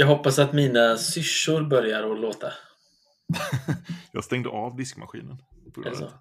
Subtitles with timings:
[0.00, 2.52] Jag hoppas att mina syrsor börjar att låta.
[4.12, 5.36] Jag stängde av diskmaskinen.
[5.74, 6.16] på Är grund det av så?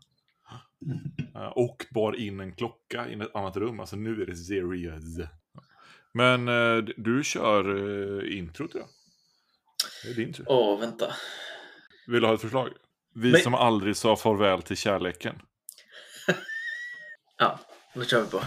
[1.33, 1.39] det.
[1.39, 3.79] Eh, Och bar in en klocka i ett annat rum.
[3.79, 5.29] Alltså nu är det serious.
[6.13, 8.89] Men eh, du kör uh, intro tror jag.
[10.03, 10.45] Det är din tur.
[10.49, 11.13] Åh, vänta.
[12.07, 12.69] Vill du ha ett förslag?
[13.15, 15.41] Vi Men- som aldrig sa farväl till kärleken.
[17.37, 17.59] Ja,
[17.95, 18.41] då kör vi på.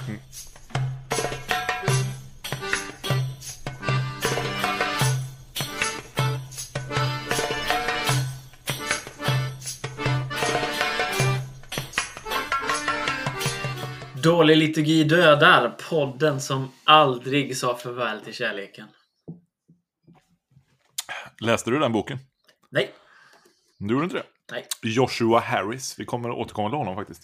[14.23, 18.89] Dålig liturgi dödar, podden som aldrig sa farväl till kärleken.
[21.41, 22.19] Läste du den boken?
[22.71, 22.91] Nej,
[23.79, 24.25] Du gjorde inte det?
[24.51, 25.99] nej, Joshua Harris.
[25.99, 27.23] Vi kommer att återkomma till honom faktiskt.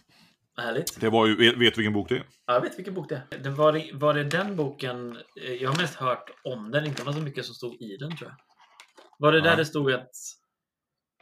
[0.57, 1.01] vad härligt.
[1.01, 2.25] Det var ju, vet, vet vilken bok det är?
[2.47, 3.39] Ja, jag vet vilken bok det är.
[3.39, 5.17] Det var, det- var det den boken?
[5.43, 8.17] eh, Jag har mest hört om den, inte var så mycket som stod i den
[8.17, 8.37] tror jag.
[9.19, 10.11] Var det där det stod att...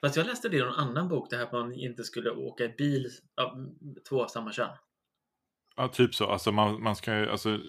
[0.00, 2.64] Fast jag läste det i någon annan bok, det här att man inte skulle åka
[2.64, 3.56] i bil, ja,
[4.08, 4.76] två av samma kön.
[5.76, 6.26] Ja, typ så.
[6.26, 7.60] Alltså man, man ska ju- alltså,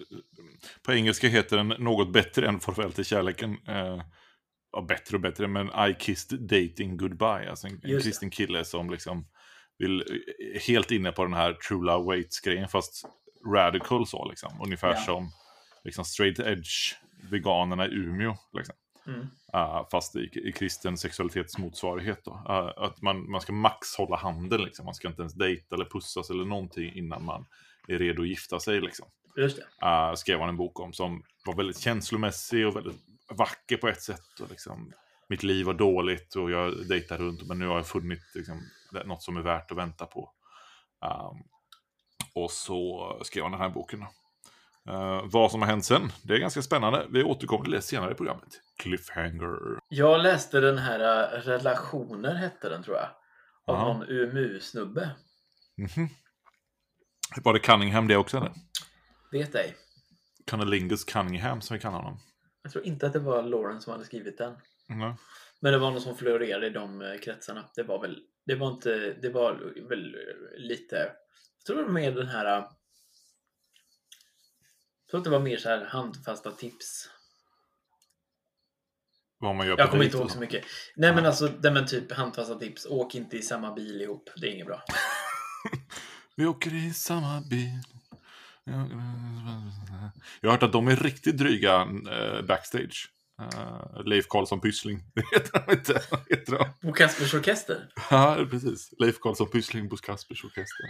[0.82, 3.56] på engelska heter den något bättre än Farväl till kärleken.
[3.68, 4.02] Eh,
[4.72, 7.50] ja, bättre och bättre, men I kissed dating goodbye.
[7.50, 9.26] Alltså en, en kristen kille som liksom
[9.78, 10.00] vill,
[10.54, 13.08] är helt inne på den här true love waits-grejen, fast
[13.54, 14.60] radical så liksom.
[14.64, 14.96] Ungefär Ja.
[14.96, 15.30] som
[15.84, 16.94] liksom straight edge
[17.30, 18.34] veganerna i Umeå.
[18.52, 18.74] Liksom.
[19.06, 19.20] Mm.
[19.54, 22.24] Uh, fast i, i kristen sexualitetsmotsvarighet.
[22.24, 22.30] Då.
[22.30, 24.84] Uh, att man, man ska max hålla handen, liksom.
[24.84, 27.46] man ska inte ens dejta eller pussas eller någonting innan man
[27.88, 28.80] är redo att gifta sig.
[28.80, 29.06] Liksom.
[29.36, 29.86] Just det.
[29.86, 33.00] Uh, skrev han en bok om som var väldigt känslomässig och väldigt
[33.30, 34.40] vacker på ett sätt.
[34.42, 34.92] Och liksom,
[35.28, 38.62] mitt liv var dåligt och jag dejtar runt men nu har jag funnit liksom,
[39.04, 40.32] något som är värt att vänta på.
[41.04, 41.42] Um,
[42.34, 44.04] och så skrev han den här boken.
[44.90, 47.06] Uh, vad som har hänt sen, det är ganska spännande.
[47.10, 48.48] Vi återkommer till det senare i programmet.
[48.78, 49.78] Cliffhanger.
[49.88, 53.08] Jag läste den här äh, Relationer hette den tror jag.
[53.66, 53.84] Av Ja.
[53.84, 55.10] någon UMU-snubbe.
[55.76, 56.08] Mhm.
[57.36, 58.52] Var det Cunningham det också eller?
[59.32, 59.76] Vet ej.
[60.46, 62.20] Cunnilingus Cunningham som vi kallar honom.
[62.62, 64.54] Jag tror inte att det var Lauren som hade skrivit den.
[64.88, 65.14] Mm.
[65.60, 67.64] Men det var någon som florerade i de eh, kretsarna.
[67.74, 70.16] Det var väl, det var inte, det var väl
[70.56, 70.96] lite,
[71.58, 72.66] jag tror det var mer den här, eh,
[75.06, 77.10] jag tror att det var mer så här handfasta tips.
[79.38, 80.64] Vad man gör på Jag kommer inte ihåg så mycket.
[80.96, 82.86] Nej men alltså, det men typ handfasta tips.
[82.86, 84.30] Åk inte i samma bil ihop.
[84.36, 84.82] Det är inget bra.
[86.38, 87.78] Vi åker i samma bil.
[90.40, 93.10] Jag har hört att de är riktigt dryga eh, backstage.
[93.40, 95.02] Uh, Leif Karlsson Pyssling.
[95.14, 96.00] Det heter de inte.
[96.30, 96.70] Heter?
[96.82, 97.88] Bo Kaspers Orkester.
[98.10, 98.90] Ja, precis.
[98.98, 100.86] Leif Karlsson Pyssling, Bo Kaspers Orkester.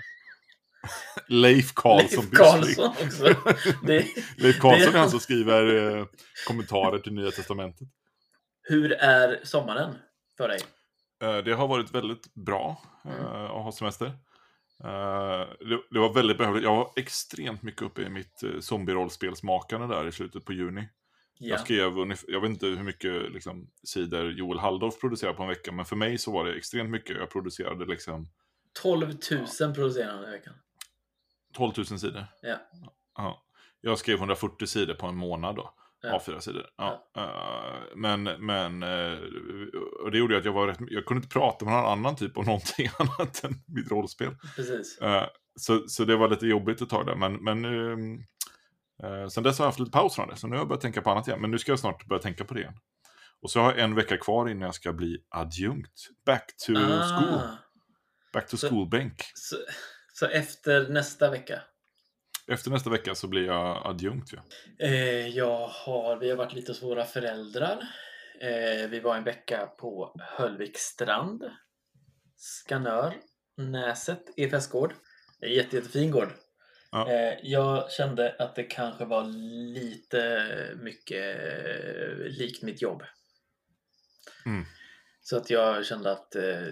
[1.28, 2.38] Leif Karlsson Leif.
[2.38, 3.34] Karlsson också.
[3.86, 4.06] Det,
[4.36, 6.06] Leif Karlsson är han som skriver eh,
[6.46, 7.88] kommentarer till Nya Testamentet.
[8.62, 9.94] hur är sommaren
[10.36, 10.60] för dig?
[11.22, 13.24] Eh, Det har varit väldigt bra Mm.
[13.26, 14.12] att ha semester.
[14.84, 16.64] Eh, det, det var väldigt behövligt.
[16.64, 20.88] Jag var extremt mycket uppe i mitt uh, zombie-rollspelsmakande där i slutet på juni.
[21.38, 21.48] Ja.
[21.48, 21.92] Jag skrev,
[22.28, 25.96] jag vet inte hur mycket liksom, sidor Joel Halldorf producerar på en vecka, men för
[25.96, 27.16] mig så var det extremt mycket.
[27.16, 28.28] Jag producerade liksom
[28.82, 29.06] 12
[29.60, 30.54] 000 producerande i veckan.
[31.52, 32.26] 12 000 sidor.
[32.42, 32.56] Ja.
[33.16, 33.42] Ja.
[33.80, 35.74] Jag skrev 140 sidor på en månad då.
[36.02, 36.18] Ja.
[36.18, 36.66] A4 sidor.
[36.76, 37.10] Ja.
[37.16, 39.18] Eh, men, men eh,
[40.04, 42.16] och det gjorde ju att jag var rätt, jag kunde inte prata med någon annan
[42.16, 44.36] typ om någonting annat än mitt rollspel.
[44.56, 44.98] Precis.
[44.98, 45.26] Eh,
[45.56, 47.14] så, så det var lite jobbigt ett tag där.
[47.14, 47.62] Men, men
[49.30, 50.36] sen dess har jag haft lite paus från det.
[50.36, 51.40] Så nu har jag börjat tänka på annat igen.
[51.40, 52.74] Men nu ska jag snart börja tänka på det igen.
[53.42, 56.08] Och så har jag en vecka kvar innan jag ska bli adjunkt.
[56.26, 57.38] Back to school.
[57.38, 57.58] Ah,
[58.32, 59.22] Back to school-bänk.
[59.34, 59.56] så,
[60.12, 61.62] så efter nästa vecka.
[62.48, 64.32] Efter nästa vecka så blir jag adjunkt.
[64.32, 64.42] Ja.
[64.86, 67.88] Eh, jag har, vi har varit lite hos våra föräldrar.
[68.40, 71.44] Eh, vi var en vecka på Höllviks strand.
[72.36, 73.14] Skanör,
[73.56, 74.94] Näset, EFS gård.
[75.40, 76.32] Det är jätte, jättefin gård.
[76.90, 77.10] Ja.
[77.10, 79.24] Eh, jag kände att det kanske var
[79.74, 80.48] lite
[80.80, 83.02] mycket eh, likt mitt jobb.
[84.46, 84.64] Mm.
[85.20, 86.62] Så att jag kände att eh,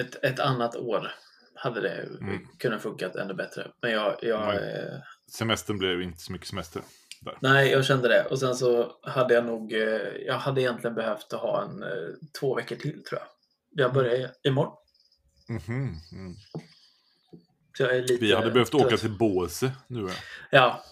[0.00, 1.10] ett, ett annat år
[1.58, 2.46] hade det Mm.
[2.58, 3.66] kunnat funkat ännu bättre.
[3.82, 4.98] Men jag, jag, eh,
[5.32, 6.82] Semestern blev inte så mycket semester.
[7.20, 7.38] Där.
[7.40, 8.24] Nej, jag kände det.
[8.30, 9.80] Och sen så hade jag nog, eh,
[10.26, 11.88] jag hade egentligen behövt ha en eh,
[12.40, 13.28] två veckor till tror jag.
[13.84, 14.72] Jag börjar imorgon.
[15.48, 16.34] Mhm, mm.
[17.80, 20.00] Är lite Vi hade behövt åka till Båse nu.
[20.00, 20.14] ja.
[20.50, 20.84] Ja.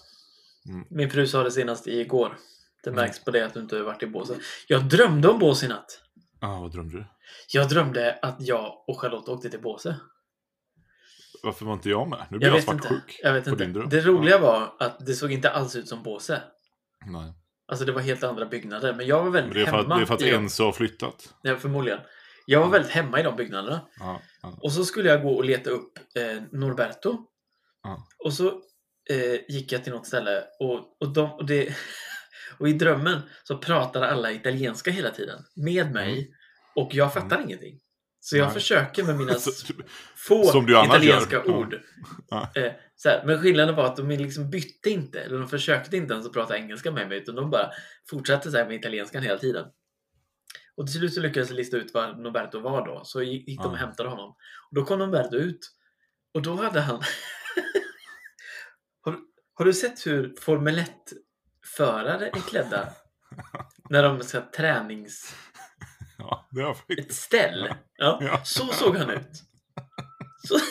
[0.69, 0.85] Mm.
[0.89, 2.37] Min fru sa det senast igår.
[2.83, 3.01] Det Mm.
[3.01, 4.35] märks på det att du inte har varit i Båse.
[4.67, 6.01] Jag drömde om Båse i natt.
[6.39, 7.05] Ah, vad drömde du?
[7.53, 9.95] Jag drömde att jag och Charlotte åkte till Båse.
[11.43, 12.25] Varför var inte jag med?
[12.29, 13.19] Nu blir Jag jag, svartsjuk.
[13.23, 13.65] Jag vet inte.
[13.65, 16.41] Det roliga var att det såg inte alls ut som Båse.
[17.05, 17.33] Nej.
[17.67, 18.93] Alltså det var helt andra byggnader.
[18.93, 20.21] Men jag var väldigt Men det är för att, det är för att.
[20.21, 21.33] Enzo har flyttat.
[21.41, 21.99] Ja, förmodligen.
[22.45, 23.81] Jag var väldigt hemma i de byggnaderna.
[23.99, 24.57] Ja, ja.
[24.61, 27.17] Och så skulle jag gå och leta upp eh, Norberto.
[27.83, 28.07] Ja.
[28.25, 28.47] Och så
[29.09, 31.75] eh, gick jag till något ställe och, och, de, och, det,
[32.59, 36.33] och i drömmen så pratade alla italienska hela tiden med mig
[36.77, 36.85] Mm.
[36.85, 37.79] och jag fattar ingenting.
[38.29, 38.53] Så jag Nej.
[38.53, 39.35] försöker med mina
[40.15, 41.49] få italienska gör.
[41.49, 41.81] Ord.
[42.29, 42.51] Ja.
[42.55, 46.13] Eh, så här, men skillnaden var att de liksom bytte inte, eller de försökte inte
[46.13, 47.71] ens att prata engelska med mig utan de bara
[48.09, 49.65] fortsatte så här med italienskan hela tiden.
[50.75, 53.71] Och till slut så lyckades jag lista ut vad Norberto var då, så gick de
[53.71, 54.29] och hämtade honom.
[54.69, 55.59] Och då kom Norberto ut
[56.33, 57.01] och då hade han...
[59.01, 59.17] har,
[59.53, 62.89] har du sett hur Formel 1-förare är klädda?
[63.89, 65.35] När de ska tränings...
[66.19, 67.67] Ja, det har jag Ett ställ.
[67.97, 68.41] Ja, Ja.
[68.43, 69.43] så såg han ut.
[70.47, 70.59] Så,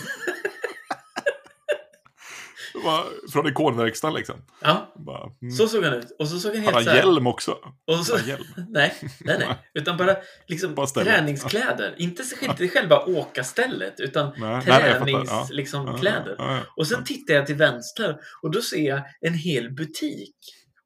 [3.33, 4.37] Från ikonverkstan liksom.
[4.61, 5.55] ja, Bara, mm.
[5.55, 6.17] så såg han ut.
[6.19, 6.97] Och så såg han Han helt har så här...
[6.97, 7.51] hjälm också.
[7.87, 8.45] Och Han så, har hjälm.
[8.69, 9.49] nej, nej, nej.
[9.75, 10.17] Utan bara
[10.47, 11.95] liksom Bara träningskläder.
[11.99, 12.23] Inte,
[12.69, 15.05] själva åkastället, utan Nej, nej, nej, jag fattar.
[15.05, 15.49] tränings, Ja.
[15.51, 16.35] liksom, Ja, kläder.
[16.39, 16.61] ja, ja.
[16.77, 20.37] Och sen tittar jag till vänster och då ser jag en hel butik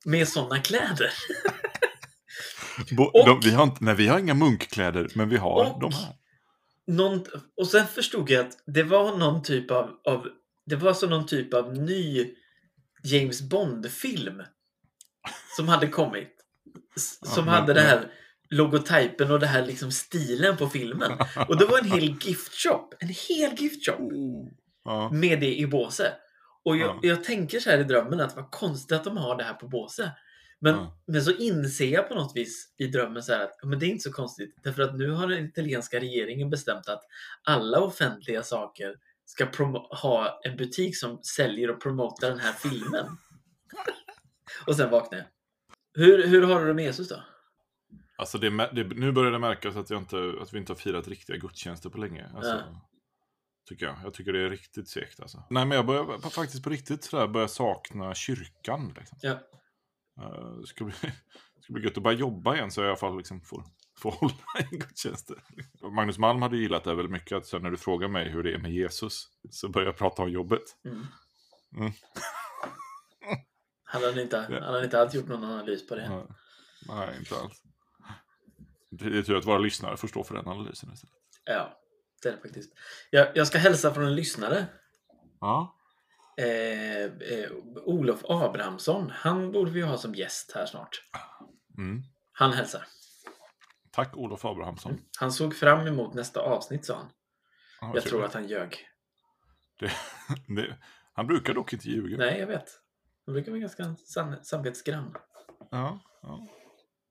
[0.04, 1.10] med sådana kläder.
[2.96, 5.80] Bo, Och- de, vi, har inte, nej, vi har inga munkkläder, men vi har Och-
[5.80, 6.14] de här.
[6.86, 7.24] Någon,
[7.56, 10.26] och sen förstod jag att det var någon typ av, av
[10.66, 12.34] det var så någon typ av ny
[13.04, 14.42] James Bond-film
[15.56, 16.36] som hade kommit.
[16.96, 18.12] S- Ja, Som men- hade det här
[18.50, 21.12] logotypen och det här liksom stilen på filmen.
[21.48, 22.90] Och det var en hel gift shop.
[22.98, 24.10] En hel gift shop.
[24.84, 25.10] Ja.
[25.12, 26.12] med det i Båse.
[26.64, 26.98] Och jag, Ja.
[27.02, 29.68] jag tänker så här i drömmen att vad konstigt att de har det här på
[29.68, 30.12] Båse.
[30.62, 30.98] Men, Ja.
[31.06, 33.88] men så inser jag på något vis i drömmen så här att men det är
[33.88, 34.56] inte så konstigt.
[34.62, 37.02] Därför att nu har den italienska regeringen bestämt att
[37.44, 39.44] alla offentliga saker ska
[39.90, 43.06] ha en butik som säljer och promotar den här filmen.
[44.66, 45.26] och sen vaknar jag.
[45.94, 47.22] Hur, hur har du det med Jesus då?
[48.16, 51.08] Alltså det, det, nu börjar det märkas att, jag inte, att vi inte har firat
[51.08, 52.30] riktiga gudstjänster på länge.
[52.34, 52.86] Alltså, Ja.
[53.68, 53.96] Tycker jag.
[54.04, 55.42] Jag tycker det är riktigt segt alltså.
[55.50, 58.94] Nej men jag börjar faktiskt på riktigt sådär börja sakna kyrkan.
[58.98, 59.18] Liksom.
[59.22, 59.38] Ja.
[60.60, 62.96] Det ska bli, det ska bli gött att börja jobba igen så jag i alla
[62.96, 63.64] fall liksom får,
[63.98, 65.36] får hålla i gudstjänster.
[65.96, 67.36] Magnus Malm hade gillat det väldigt mycket.
[67.36, 70.22] Att sen när du frågar mig hur det är med Jesus så börjar jag prata
[70.22, 70.62] om jobbet.
[70.84, 71.06] Mm.
[71.76, 71.92] Mm.
[73.84, 76.08] Han hade inte, han hade inte alls gjort någon analys på det.
[76.08, 76.26] Nej,
[76.88, 77.62] nej, inte alls.
[78.90, 81.14] Det är tur att våra lyssnare får stå för den analysen istället.
[81.44, 81.80] Ja,
[82.22, 82.72] det är det faktiskt.
[83.10, 84.66] Jag, jag ska hälsa från en lyssnare.
[85.40, 85.79] Ja.
[86.44, 87.50] Eh, eh,
[87.84, 89.10] Olof Abrahamsson.
[89.10, 91.02] Han borde vi ha som gäst här snart.
[91.78, 92.02] Mm.
[92.32, 92.84] Han hälsar.
[93.92, 95.00] Tack Olof Abrahamsson.
[95.18, 97.10] Han såg fram emot nästa avsnitt sa han.
[97.80, 98.26] Vad Jag tror trevligt.
[98.28, 98.78] att han ljög.
[99.80, 99.92] det,
[100.54, 100.76] det,
[101.12, 102.16] han brukar dock inte ljuga.
[102.16, 102.64] Nej, jag vet.
[103.26, 105.14] Han brukar vara ganska sam- samvetsgrann.
[105.70, 106.46] Ja, ja.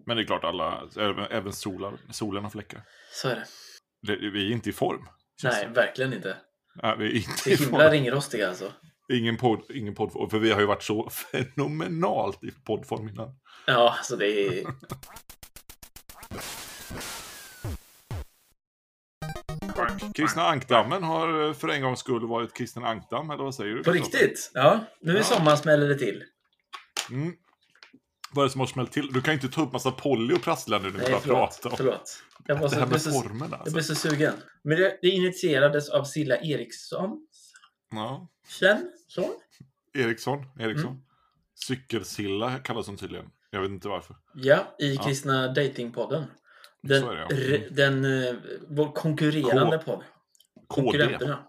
[0.06, 0.90] Men det är klart, alla,
[1.30, 2.84] även, solar, solen har fläckar.
[3.14, 3.46] Så är det.
[4.02, 5.08] Det, vi är inte i form.
[5.44, 5.74] Nej, det.
[5.74, 6.38] verkligen inte.
[6.76, 7.92] Nej, vi är inte Det i är himla form.
[7.92, 8.74] ringrostiga alltså.
[9.12, 13.36] Ingen podd, ingen podd, för vi har ju varit så fenomenalt i poddform innan.
[13.66, 14.66] Ja, så det är...
[20.14, 23.84] Kristna Ankdammen har eh, för en gångs skull varit kristen ankdamm, eller vad säger du?
[23.84, 24.52] På riktigt?
[24.54, 25.24] Ja, nu i Ja.
[25.24, 26.24] sommar smäller det till.
[27.12, 27.34] Mm.
[28.32, 29.08] Vad är det som har smällt till?
[29.14, 31.78] Du kan ju inte ta upp massa poly och prassla nu när vi pratar om
[31.78, 32.24] förlåt.
[32.46, 33.50] Jag, var det här med så, formen.
[33.52, 33.74] jag Alltså.
[33.74, 34.34] blev så sugen.
[34.64, 37.28] Men det, det initierades av Silla Eriksson.
[37.92, 38.30] Ja.
[38.50, 39.32] Sen, så.
[39.94, 40.92] Eriksson, Eriksson.
[40.92, 41.02] Mm.
[41.68, 43.26] Cykelsilla kallas hon tydligen.
[43.50, 44.16] Jag vet inte varför.
[44.34, 45.04] Ja, i Ja.
[45.04, 46.24] Kristna Datingpodden.
[46.82, 47.28] Den, det, ja.
[47.28, 47.76] re- Mm.
[47.76, 48.36] den eh,
[48.68, 50.04] vår konkurrerande podd.
[50.68, 50.68] KD.
[50.68, 51.48] Konkurrenterna.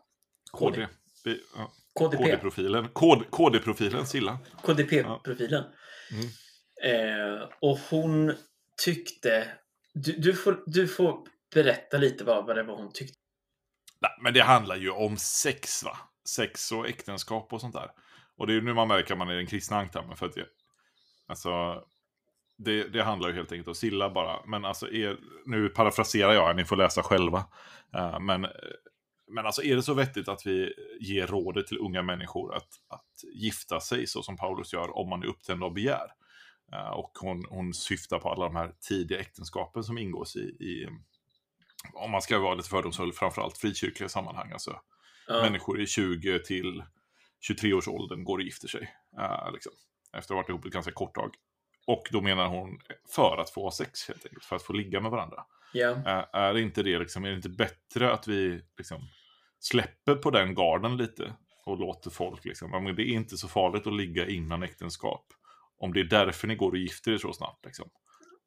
[0.53, 0.87] KD.
[1.25, 1.73] Vi- ja.
[1.95, 2.17] KDP.
[2.23, 2.89] KD-profilen.
[2.89, 4.39] KD- KD-profilen Silla.
[4.63, 5.65] KDP-profilen.
[6.13, 6.27] Mm.
[7.39, 8.35] Eh, och hon
[8.85, 9.49] tyckte...
[9.95, 13.19] Du, du, får, du får berätta lite vad, vad det var hon tyckte.
[14.01, 15.99] Nej, men det handlar ju om sex, va?
[16.29, 17.91] Sex och äktenskap och sånt där.
[18.37, 20.17] Och det är ju nu man märker att man är den kristna ankdammen.
[20.17, 20.47] För att det,
[21.27, 21.85] alltså,
[22.59, 24.47] det, det handlar ju helt enkelt om Silla bara.
[24.47, 27.39] Men alltså, er, nu parafraserar jag, ni får läsa själva.
[27.97, 28.47] Uh, men,
[29.29, 33.35] men alltså, är det så vettigt att vi ger rådet till unga människor att, att
[33.35, 36.07] gifta sig så som Paulus gör om man är upptänd av begär?
[36.73, 40.89] Uh, och hon, hon syftar på alla de här tidiga äktenskapen som ingås i, i
[41.95, 44.53] om man ska vara lite fördomsfull, framförallt frikyrkliga sammanhang.
[44.53, 44.81] Alltså,
[45.31, 46.83] Ja, människor i 20 till
[47.41, 48.95] 23 års åldern går och gifter sig.
[49.19, 49.73] eh, liksom,
[50.13, 51.35] efter att ha varit ihop ett ganska kort tag.
[51.87, 52.81] Och då menar hon
[53.15, 55.45] för att få ha sex helt enkelt, för att få ligga med varandra.
[55.73, 59.09] ja, Eh, är, det inte det, liksom, är det inte bättre att vi liksom,
[59.59, 61.35] släpper på den garden lite
[61.65, 65.27] och låter folk, liksom, men det är inte så farligt att ligga innan äktenskap.
[65.79, 67.65] Om det är därför ni går och gifter er så snabbt.
[67.65, 67.91] Liksom.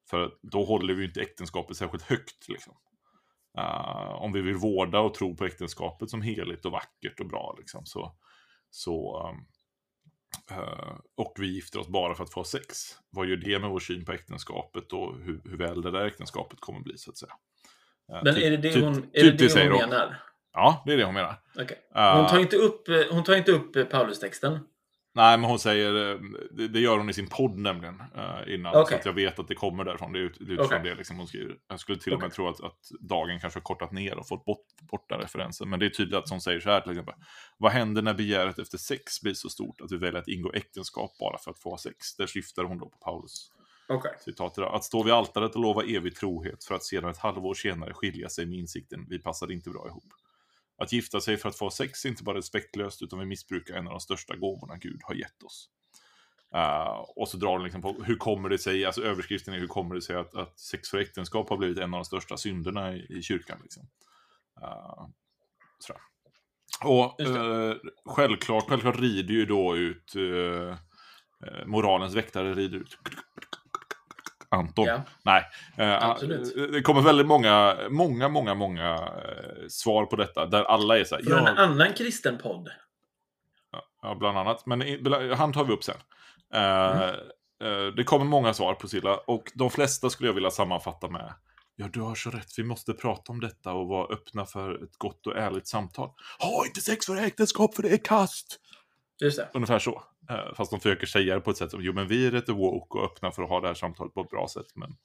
[0.10, 2.50] För då håller vi ju inte äktenskapet särskilt högt.
[2.50, 2.76] Liksom.
[3.58, 7.56] Uh, om vi vill vårda och tro på äktenskapet som heligt och vackert och bra.
[7.58, 8.16] Liksom, så,
[8.70, 9.46] så, um,
[10.58, 12.78] uh, och vi gifter oss bara för att få sex.
[13.10, 16.60] Vad gör det med vår syn på äktenskapet och hur, hur väl det där äktenskapet
[16.60, 17.34] kommer bli så att säga.
[18.14, 20.22] Uh, Men är det det hon, typ, är det typ det hon menar?
[20.54, 21.36] Ja, det är det hon menar.
[21.56, 21.78] Okay.
[21.94, 24.60] Hon tar inte upp, hon tar inte upp Paulus-texten?
[25.16, 26.20] Nej, men hon säger, eh,
[26.70, 28.04] det, gör hon i sin podd nämligen.
[28.16, 28.92] Uh, innan, okay.
[28.92, 30.14] så att jag vet att det kommer därifrån.
[30.14, 30.80] Det är ut, utifrån okay.
[30.84, 31.56] det liksom hon skriver.
[31.70, 32.36] Jag skulle till och med okay.
[32.36, 35.70] tro att, att dagen kanske har kortat ner och fått bort, borta referensen.
[35.70, 37.16] Men det är tydligt att hon säger så här till exempel.
[37.58, 41.18] Vad händer när begäret efter sex blir så stort att vi väljer att ingå äktenskap
[41.20, 42.16] bara för att få ha sex?
[42.18, 43.52] Där syftar hon då på Paulus.
[43.90, 44.12] Okay.
[44.20, 47.94] Citat Att stå vid altaret och lova evig trohet för att sedan ett halvår senare
[47.94, 50.04] skilja sig med insikten vi passade inte bra ihop.
[50.84, 53.88] Att gifta sig för att få sex är inte bara respektlöst utan vi missbrukar en
[53.88, 55.70] av de största gåvorna Gud har gett oss.
[56.56, 59.68] Uh, och så drar den liksom på hur kommer det sig, alltså överskriften är hur
[59.68, 62.96] kommer det sig att, att sex för äktenskap har blivit en av de största synderna
[62.96, 63.60] i, i kyrkan.
[63.64, 63.88] Liksom.
[64.62, 65.08] Uh,
[66.84, 67.76] och uh,
[68.06, 70.14] självklart, självklart rider ju då ut
[71.66, 72.98] moralens väktare rider ut
[74.54, 74.86] Anton.
[74.86, 75.02] Ja.
[75.24, 75.46] Nej.
[75.78, 76.74] Eh, Absolut.
[76.74, 80.46] Det kommer väldigt många, många, många, många eh, svar på detta.
[80.46, 81.24] Där alla är så här.
[81.24, 82.70] För ja, en annan kristen podd.
[84.02, 84.66] Ja, bland annat.
[84.66, 84.82] Men
[85.38, 85.96] han tar vi upp sen.
[86.54, 87.10] Eh,
[87.62, 87.96] mm.
[87.96, 89.18] Det kommer många svar på Silla.
[89.18, 91.34] Och de flesta skulle jag vilja sammanfatta med.
[91.76, 92.54] Ja, du har så rätt.
[92.58, 96.10] Vi måste prata om detta och vara öppna för ett gott och ärligt samtal.
[96.40, 98.60] Ha inte sex för äktenskap för det är kast!
[99.22, 99.50] Just det.
[99.54, 100.04] Ungefär så.
[100.30, 102.50] Eh, fast de försöker säga det på ett sätt som, jo men vi är rätt
[102.50, 104.66] woke och öppna för att ha det här samtalet på ett bra sätt.
[104.76, 104.96] Men,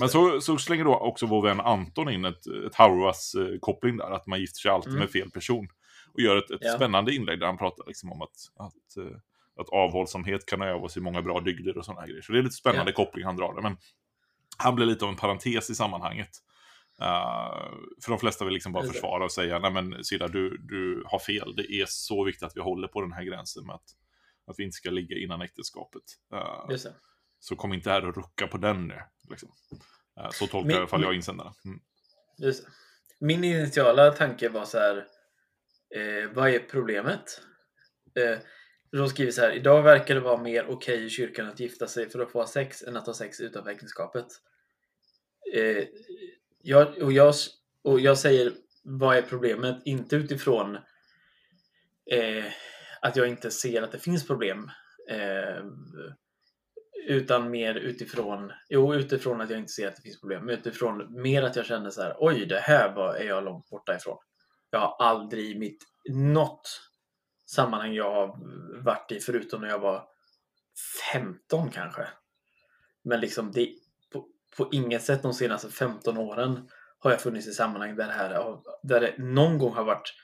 [0.00, 4.26] men så, så slänger då också vår vän Anton in ett, ett Hauras-koppling där, att
[4.26, 5.00] man gifter sig alltid mm.
[5.00, 5.68] med fel person.
[6.14, 6.72] Och gör ett, ett ja.
[6.72, 9.16] spännande inlägg där han pratar liksom om att, att, eh,
[9.60, 12.22] att avhållsamhet kan övas i många bra dygder och sådana grejer.
[12.22, 12.96] Så det är lite spännande ja.
[12.96, 13.62] koppling han drar där.
[13.62, 13.76] Men
[14.58, 16.30] han blir lite av en parentes i sammanhanget.
[17.02, 17.70] Uh,
[18.04, 21.18] för de flesta vill liksom bara försvara och säga, nej men Silla, du, du har
[21.18, 21.56] fel.
[21.56, 23.96] Det är så viktigt att vi håller på den här gränsen med att
[24.46, 26.02] att vi inte ska ligga innan äktenskapet.
[26.34, 26.76] Uh,
[27.40, 29.00] så kom inte här och rucka på den nu.
[29.30, 29.48] Liksom.
[30.20, 31.52] Uh, så tolkar min, i alla fall jag insändaren.
[31.64, 31.80] Mm.
[33.20, 35.06] Min initiala tanke var så här,
[35.94, 37.42] eh, vad är problemet?
[38.14, 38.38] Eh,
[38.92, 41.86] de skriver så här, idag verkar det vara mer okej okay i kyrkan att gifta
[41.86, 44.26] sig för att få sex än att ha sex utanför äktenskapet.
[45.54, 45.84] Eh,
[46.62, 47.34] jag, och, jag,
[47.84, 48.52] och jag säger,
[48.84, 49.82] vad är problemet?
[49.84, 50.74] Inte utifrån
[52.10, 52.44] eh,
[53.02, 54.70] att jag inte ser att det finns problem.
[55.10, 55.64] Eh,
[57.06, 61.22] utan mer utifrån, jo utifrån att jag inte ser att det finns problem, men utifrån
[61.22, 64.18] mer att jag känner så här, oj det här var, är jag långt borta ifrån.
[64.70, 66.80] Jag har aldrig i mitt, något
[67.46, 68.38] sammanhang jag har
[68.84, 70.08] varit i, förutom när jag var
[71.12, 72.08] 15 kanske.
[73.02, 73.74] Men liksom det,
[74.56, 78.56] på, inget sätt de senaste 15 åren har jag funnits i sammanhang där det här
[78.82, 80.14] där det någon gång har varit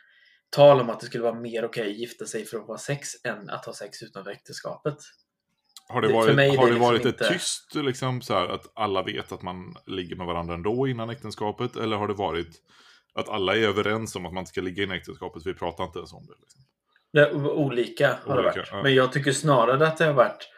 [0.51, 2.79] tal om att det skulle vara mer okej okay att gifta sig för att ha
[2.79, 4.97] sex än att ha sex utanför äktenskapet.
[5.89, 8.73] Har det varit, det, har det, det varit liksom ett tyst, liksom så här, att
[8.75, 11.77] alla vet att man ligger med varandra ändå innan äktenskapet?
[11.77, 12.63] Eller har det varit
[13.15, 15.47] att alla är överens om att man ska ligga innan äktenskapet?
[15.47, 16.35] Vi pratar inte ens om det.
[16.41, 16.63] Liksom.
[17.13, 18.69] det olika har olika, det varit.
[18.73, 18.83] Ja.
[18.83, 20.49] Men jag tycker snarare att det har varit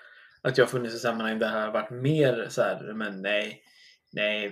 [0.49, 3.63] att jag har funnits i sammanhang där det har varit mer så här, men nej,
[4.13, 4.51] nej,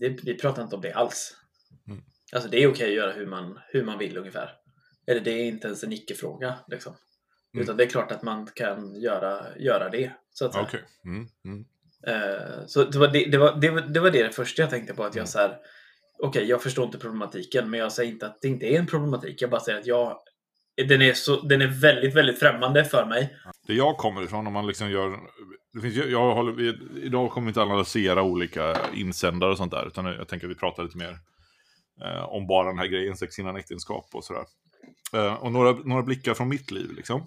[0.00, 1.36] det, vi pratar inte om det alls.
[1.88, 2.02] Mm.
[2.32, 4.52] Alltså det är okej att göra hur man, hur man vill ungefär.
[5.06, 6.54] Eller det är inte ens en icke-fråga.
[6.68, 6.94] Liksom.
[7.54, 7.62] Mm.
[7.62, 10.12] Utan det är klart att man kan göra, göra det.
[10.32, 10.80] Så att okay.
[11.04, 11.28] mm.
[11.44, 11.64] Mm.
[12.08, 14.94] Uh, så det var det, det, var, det, var, det var det första jag tänkte
[14.94, 15.04] på.
[15.04, 15.26] Att jag mm.
[15.26, 15.58] så här,
[16.18, 18.86] okej, okay, jag förstår inte problematiken, men jag säger inte att det inte är en
[18.86, 19.42] problematik.
[19.42, 20.18] Jag bara säger att jag,
[20.88, 23.36] den, är så, den är väldigt, väldigt främmande för mig.
[23.66, 25.18] Det jag kommer ifrån, om man liksom gör...
[25.72, 30.06] Det finns, jag håller, idag kommer vi inte analysera olika insändare och sånt där, utan
[30.06, 31.18] jag tänker att vi pratar lite mer
[32.04, 34.44] eh, om bara den här grejen, sex innan äktenskap och sådär.
[35.12, 37.26] Eh, och några, några blickar från mitt liv liksom.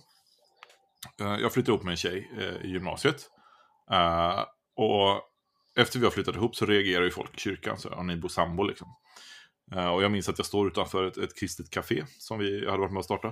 [1.21, 3.29] Eh, jag flyttade ihop med en tjej eh, i gymnasiet.
[3.91, 4.39] Eh,
[4.75, 5.21] och
[5.75, 8.29] efter vi har flyttat ihop så reagerar ju folk i kyrkan, så har ni bor
[8.29, 8.87] sambo liksom.
[9.71, 12.77] Eh, och jag minns att jag står utanför ett, ett kristet café som vi hade
[12.77, 13.27] varit med och starta.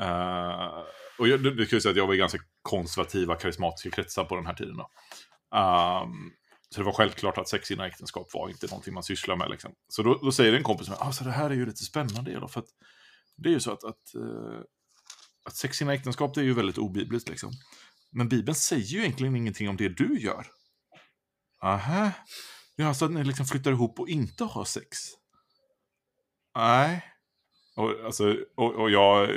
[0.00, 0.84] Eh,
[1.18, 4.46] och jag, det, kan säga att jag var i ganska konservativa, karismatiska kretsar på den
[4.46, 4.76] här tiden.
[4.76, 4.90] Då.
[5.58, 6.32] Um,
[6.70, 9.50] så det var självklart att sex innan äktenskap var inte någonting man sysslar med.
[9.50, 9.72] Liksom.
[9.88, 12.40] Så då, då säger en kompis med alltså, det här är ju lite spännande.
[12.40, 12.68] Då, för att
[13.36, 14.60] det är ju så att, att, uh,
[15.44, 17.28] att sex innan äktenskap det är ju väldigt obibliskt.
[17.28, 17.52] Liksom.
[18.10, 20.46] Men Bibeln säger ju egentligen ingenting om det du gör.
[21.62, 22.10] Aha.
[22.76, 24.98] Ja, alltså att ni liksom flyttar ihop och inte har sex.
[26.58, 27.04] Nej.
[27.76, 29.28] Och, alltså, och, och jag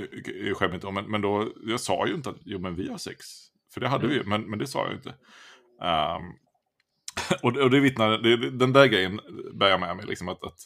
[0.57, 2.97] skämmer inte om men, men då, jag sa ju inte att jo, men vi har
[2.97, 3.25] sex.
[3.73, 4.09] För det hade Mm.
[4.09, 5.09] vi ju, men, men det sa jag inte.
[5.09, 6.33] Um,
[7.43, 9.19] och, och det vittnar, det, den där grejen
[9.53, 10.59] bär jag med mig, liksom, att, att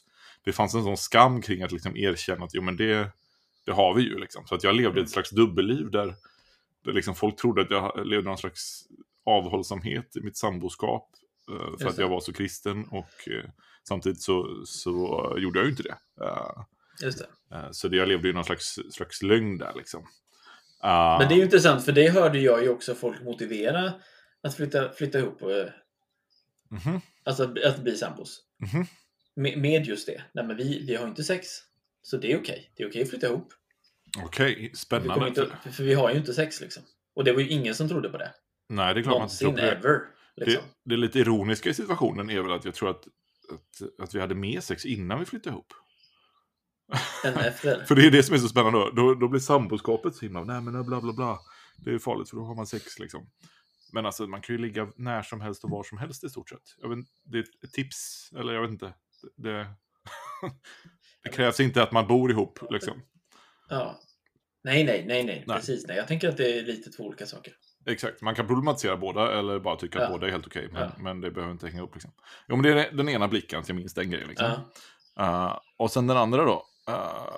[0.45, 3.11] det fanns en sån skam kring att liksom erkänna att jo, men det,
[3.65, 4.17] det har vi ju.
[4.19, 4.47] Liksom.
[4.47, 5.03] Så att jag levde Mm.
[5.03, 6.15] ett slags dubbelliv där,
[6.85, 8.83] där liksom folk trodde att jag levde någon slags
[9.25, 11.09] avhållsamhet i mitt samboskap.
[11.51, 13.49] Eh, för att jag var så kristen och eh,
[13.87, 14.91] samtidigt så, så
[15.39, 15.97] gjorde jag ju inte det.
[16.25, 16.63] Eh,
[17.03, 17.55] Just det.
[17.55, 20.01] eh, så det, jag levde ju någon slags, slags lögn där liksom.
[20.83, 23.93] Eh, Men det är ju intressant för det hörde jag ju också folk motivera
[24.43, 25.41] att flytta, flytta ihop.
[25.41, 25.47] eh,
[26.69, 28.39] mhm, Alltså att, att bli sambos.
[28.73, 28.85] mhm.
[29.37, 30.23] Med, med just det.
[30.33, 31.47] Nej men vi, vi har ju inte sex.
[32.01, 32.71] Så det är okej.
[32.77, 33.53] Det är okej att flytta ihop.
[34.23, 35.27] Okej, Vi kommer spännande.
[35.27, 36.83] inte, för, vi har ju inte sex liksom.
[37.15, 38.31] Och det var ju ingen som trodde på det.
[38.69, 39.89] Nej, det är klart man inte tror Någonsin på det.
[39.89, 39.99] ever.
[40.35, 40.63] Det, Liksom.
[40.85, 43.07] det lite ironiska i situationen är väl att jag tror att,
[43.53, 45.73] att, att vi hade mer sex innan vi flyttade ihop.
[47.25, 47.85] Än efter.
[47.87, 48.89] För det är det som är så spännande då.
[48.89, 51.39] Då, då blir samboskapet så himla, nej men bla bla bla.
[51.77, 53.29] Det är farligt för då har man sex liksom.
[53.93, 56.49] Men alltså man kan ju ligga när som helst och var som helst i stort
[56.49, 56.75] sett.
[56.81, 58.93] Jag vet, det är ett tips, eller jag vet inte.
[59.37, 59.67] Det,
[61.23, 63.01] det krävs inte att man bor ihop liksom.
[63.69, 63.99] Ja.
[64.63, 65.57] Nej, nej, nej, nej, Nej.
[65.57, 65.87] Precis.
[65.87, 65.97] Nej.
[65.97, 67.53] Jag tänker att det är lite två olika saker.
[67.87, 70.11] Exakt, man kan problematisera båda eller bara tycka att Ja.
[70.11, 70.69] båda är helt okej.
[70.71, 70.91] men, Ja.
[70.97, 72.11] men det behöver inte hänga upp liksom.
[72.47, 74.51] Jo men det är den ena blicken till minst den grejen liksom.
[75.15, 75.23] Ja.
[75.25, 76.65] Uh, och sen den andra då.
[76.89, 77.29] uh,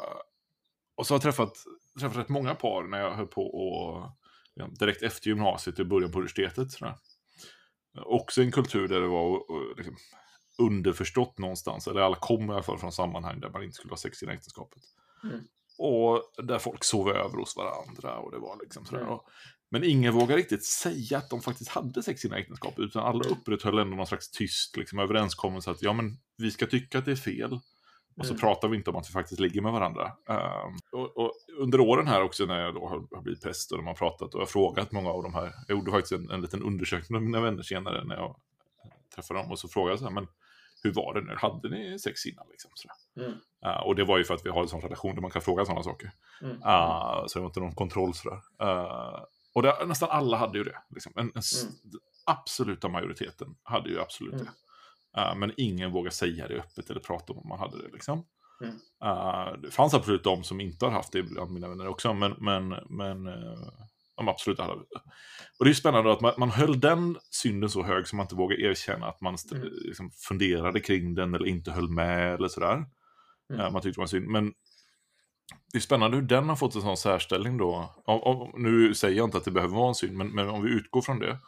[0.96, 1.54] och så har jag träffat,
[2.00, 4.12] träffat rätt många par när jag höll på och
[4.54, 6.72] ja, direkt efter gymnasiet i början på universitetet.
[6.72, 6.96] Sådär.
[8.06, 9.96] Också en kultur där det var uh, liksom,
[10.58, 11.88] underförstått någonstans.
[11.88, 14.25] Eller alla kom i alla fall från sammanhang där man inte skulle ha sex i
[14.25, 14.84] äktenskapet.
[15.24, 15.39] Mm.
[15.80, 19.01] Och där folk sov över hos varandra och det var liksom sådär.
[19.01, 19.13] Mm.
[19.13, 19.27] Och,
[19.69, 22.79] men ingen vågar riktigt säga att de faktiskt hade sex i sina äktenskap.
[22.79, 26.97] Utan alla upprätthöll ändå någon slags tyst liksom, överenskommelse att ja, men vi ska tycka
[27.00, 27.59] att det är fel.
[28.19, 28.39] Och så Mm.
[28.41, 30.12] pratar vi inte om att vi faktiskt ligger med varandra.
[30.29, 33.77] Ehm, och, och under åren här också när jag då har, har blivit präst och
[33.77, 35.53] de har pratat och jag har frågat många av de här.
[35.67, 38.36] Jag gjorde faktiskt en, en liten undersökning med mina vänner senare när jag
[39.15, 39.51] träffade dem.
[39.51, 40.27] Och så frågade jag så här, men
[40.83, 41.36] hur var det nu?
[41.38, 42.46] Hade ni sex innan?
[42.50, 42.72] Liksom.
[43.18, 43.33] Mm.
[43.65, 45.42] Eh, och det var ju för att vi har en sån relation där man kan
[45.42, 46.11] fråga sådana saker.
[46.42, 46.55] Mm.
[46.55, 48.42] Uh, så det var inte någon kontroll sådär.
[48.63, 49.20] Uh,
[49.57, 50.77] och det, nästan alla hade ju det.
[50.89, 51.13] Liksom.
[51.15, 51.31] En, en
[51.63, 51.74] Mm.
[52.25, 54.46] absoluta majoriteten hade ju absolut Mm.
[54.46, 54.51] det.
[55.22, 57.89] Uh, men ingen vågar säga det öppet eller prata om att man hade det.
[57.93, 58.25] Liksom.
[58.61, 58.75] Mm.
[59.05, 62.35] Uh, det fanns absolut de som inte har haft det bland mina vänner också, men,
[62.37, 63.70] men, men uh,
[64.17, 64.74] de absolut alla.
[65.59, 68.35] Och det är spännande att man, man höll den synden så hög som man inte
[68.35, 69.70] vågar erkänna att man Mm.
[69.85, 72.85] liksom funderade kring den eller inte höll med eller sådär.
[73.53, 73.61] Mm.
[73.65, 74.27] Eh, man tyckte det var synd.
[74.27, 74.53] Men
[75.72, 77.96] det är spännande hur den har fått en sån särställning då.
[78.05, 80.64] Om, om, nu säger jag inte att det behöver vara en synd, men, men om
[80.64, 81.40] vi utgår från det.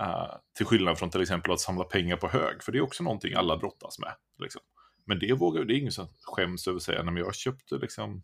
[0.00, 3.02] eh, till skillnad från till exempel att samla pengar på hög, för det är också
[3.04, 4.12] någonting alla brottas med.
[4.42, 4.62] Liksom.
[5.06, 7.74] Men det vågar det är ingen som skäms över att säga, nej men jag köpte
[7.74, 8.22] liksom,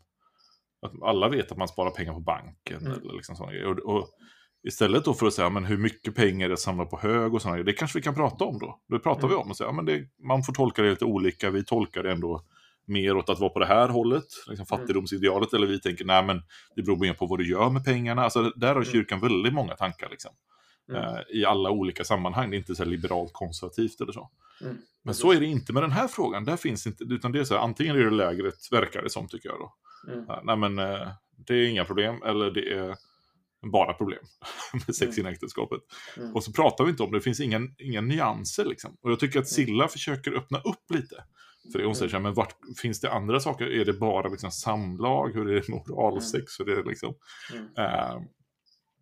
[0.86, 2.86] att alla vet att man sparar pengar på banken.
[2.86, 2.92] Mm.
[2.92, 4.08] Eller liksom och, och
[4.68, 7.62] istället då för att säga, men hur mycket pengar jag samlar på hög och sådana
[7.62, 8.80] det kanske vi kan prata om då.
[8.88, 9.44] Det pratar vi Mm.
[9.44, 12.12] om och säger, ja, men det, man får tolka det lite olika, vi tolkar det
[12.12, 12.44] ändå
[12.86, 16.42] mer åt att vara på det här hållet, liksom fattigdomsidealet, eller vi tänker nej men
[16.76, 18.22] det beror mer på vad du gör med pengarna.
[18.22, 18.84] Alltså, där har Mm.
[18.84, 20.30] kyrkan väldigt många tankar liksom,
[20.90, 21.02] Mm.
[21.02, 22.50] eh, i alla olika sammanhang.
[22.50, 24.30] Det är inte så här liberalt konservativt eller så.
[24.60, 24.76] Mm.
[25.04, 26.44] Men så är det inte med den här frågan.
[26.44, 29.28] Där finns inte, utan det är så här, antingen är det lägret, verkar det som
[29.28, 29.74] tycker jag då.
[30.12, 30.24] Mm.
[30.28, 31.08] Ja, nej men eh,
[31.46, 32.96] det är inga problem, eller det är
[33.72, 34.24] bara problem
[34.86, 35.30] med sex Mm.
[35.30, 35.80] i äktenskapet.
[36.16, 36.34] Mm.
[36.34, 38.96] Och så pratar vi inte om det, det finns inga, inga nyanser liksom.
[39.02, 41.24] Och jag tycker att Silla försöker öppna upp lite.
[41.72, 43.66] För det hon säger så här, men vart, finns det andra saker?
[43.80, 45.34] Är det bara liksom samlag?
[45.34, 46.60] Hur är det med oralsex?
[46.60, 47.14] Hur är det liksom?
[47.52, 47.64] Mm.
[47.78, 48.16] Eh,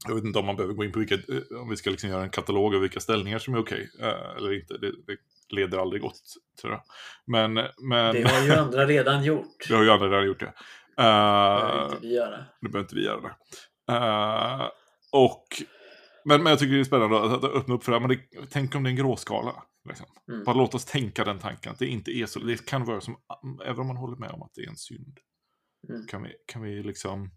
[0.09, 2.11] jag vet inte om man behöver gå in på vilka, eh, om vi ska liksom
[2.11, 3.91] göra en katalog av vilka ställningar som är okej.
[4.01, 5.17] eh, eller inte, det, det
[5.57, 6.21] leder aldrig gott
[6.61, 6.83] tror jag.
[7.27, 9.69] Men, men Det har ju andra redan gjort.
[9.69, 10.53] det har ju andra redan gjort det.
[10.97, 12.45] Det Eh, behöver inte vi göra.
[12.61, 13.35] nu behöver inte vi göra det.
[13.93, 14.69] Eh,
[15.13, 15.47] och,
[16.25, 17.99] men, men jag tycker det är spännande att, att öppna upp för det.
[18.01, 19.63] här, Men det, tänk om det är en gråskala.
[19.89, 20.07] Liksom.
[20.29, 20.45] Mm.
[20.45, 21.73] Bara låt oss tänka den tanken.
[21.73, 22.39] Att det inte är så.
[22.39, 23.17] Det kan vara som,
[23.65, 25.19] även om man håller med om att det är en synd.
[25.89, 26.07] Mm.
[26.07, 27.31] Kan, vi, kan vi liksom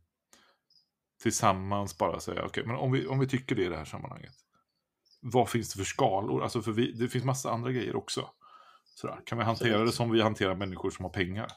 [1.24, 4.34] tillsammans bara säga, okej, men om vi, om vi tycker det i det här sammanhanget.
[5.22, 6.44] Vad finns det för skalor?
[6.44, 8.30] Alltså för vi, det finns massa andra grejer också.
[8.96, 9.20] Sådär.
[9.26, 9.92] Kan vi hantera Absolut.
[9.92, 11.48] det som vi hanterar människor som har pengar?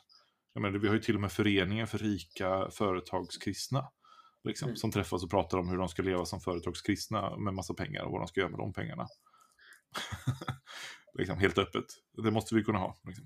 [0.53, 3.89] Jag menar, vi har ju till och med föreningen för rika företagskristna.
[4.47, 4.77] Liksom, Mm.
[4.77, 8.13] Som träffas och pratar om hur de ska leva som företagskristna med massa pengar och
[8.13, 9.07] vad de ska göra med de pengarna.
[11.19, 11.85] liksom, helt öppet.
[12.25, 12.97] Det måste vi kunna ha.
[13.07, 13.25] Liksom.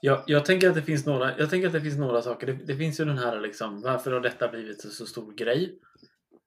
[0.00, 2.46] Jag, jag, tänker att det finns några, jag tänker att det finns några saker.
[2.46, 5.78] Det, det finns ju den här liksom, varför har detta blivit en så stor grej?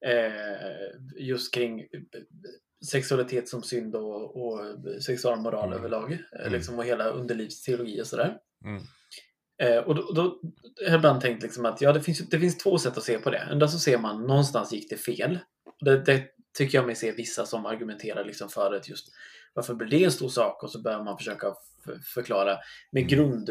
[0.06, 1.88] Eh, just kring eh,
[2.92, 4.62] sexualitet som synd och, och
[5.04, 5.78] sexualmoral Mm.
[5.80, 6.12] överlag.
[6.12, 6.54] Eh, Mm.
[6.54, 8.38] Liksom, och hela underlivsteologi och sådär.
[8.66, 8.84] Mm.
[9.62, 12.58] Eh, och då, då har jag ibland tänkt liksom att ja, det finns, det finns
[12.58, 13.38] två sätt att se på det.
[13.38, 15.40] Enda så ser man någonstans gick det fel.
[15.80, 16.24] Det, det
[16.58, 19.08] tycker jag mig se vissa som argumenterar liksom för att just
[19.54, 20.64] varför blir det en stor sak?
[20.64, 21.54] Och så börjar man försöka
[22.14, 22.58] förklara
[22.92, 23.08] med Mm.
[23.08, 23.50] grund,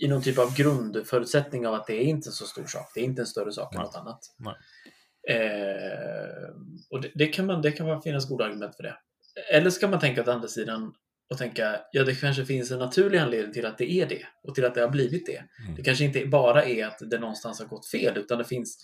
[0.00, 2.90] i någon typ av grundförutsättning av att det är inte en så stor sak.
[2.94, 3.86] Det är inte en större sak än Nej.
[3.86, 4.20] något annat.
[5.28, 6.48] Eh,
[6.90, 8.96] och det, det, kan man, det kan man finnas goda argument för det.
[9.52, 10.94] Eller ska man tänka åt andra sidan
[11.30, 14.54] och tänka, ja det kanske finns en naturlig anledning till att det är det och
[14.54, 15.44] till att det har blivit det.
[15.62, 15.74] Mm.
[15.76, 18.78] Det kanske inte bara är att det någonstans har gått fel utan det finns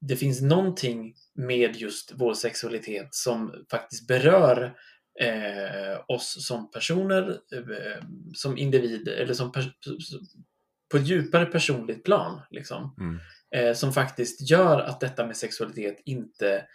[0.00, 4.74] det finns någonting med just vår sexualitet som faktiskt berör
[5.20, 8.04] eh, oss som personer, eh,
[8.34, 9.52] som individer, eller som
[10.90, 12.40] på ett djupare personligt plan.
[12.50, 13.18] Liksom, Mm.
[13.56, 16.66] eh, som faktiskt gör att detta med sexualitet inte...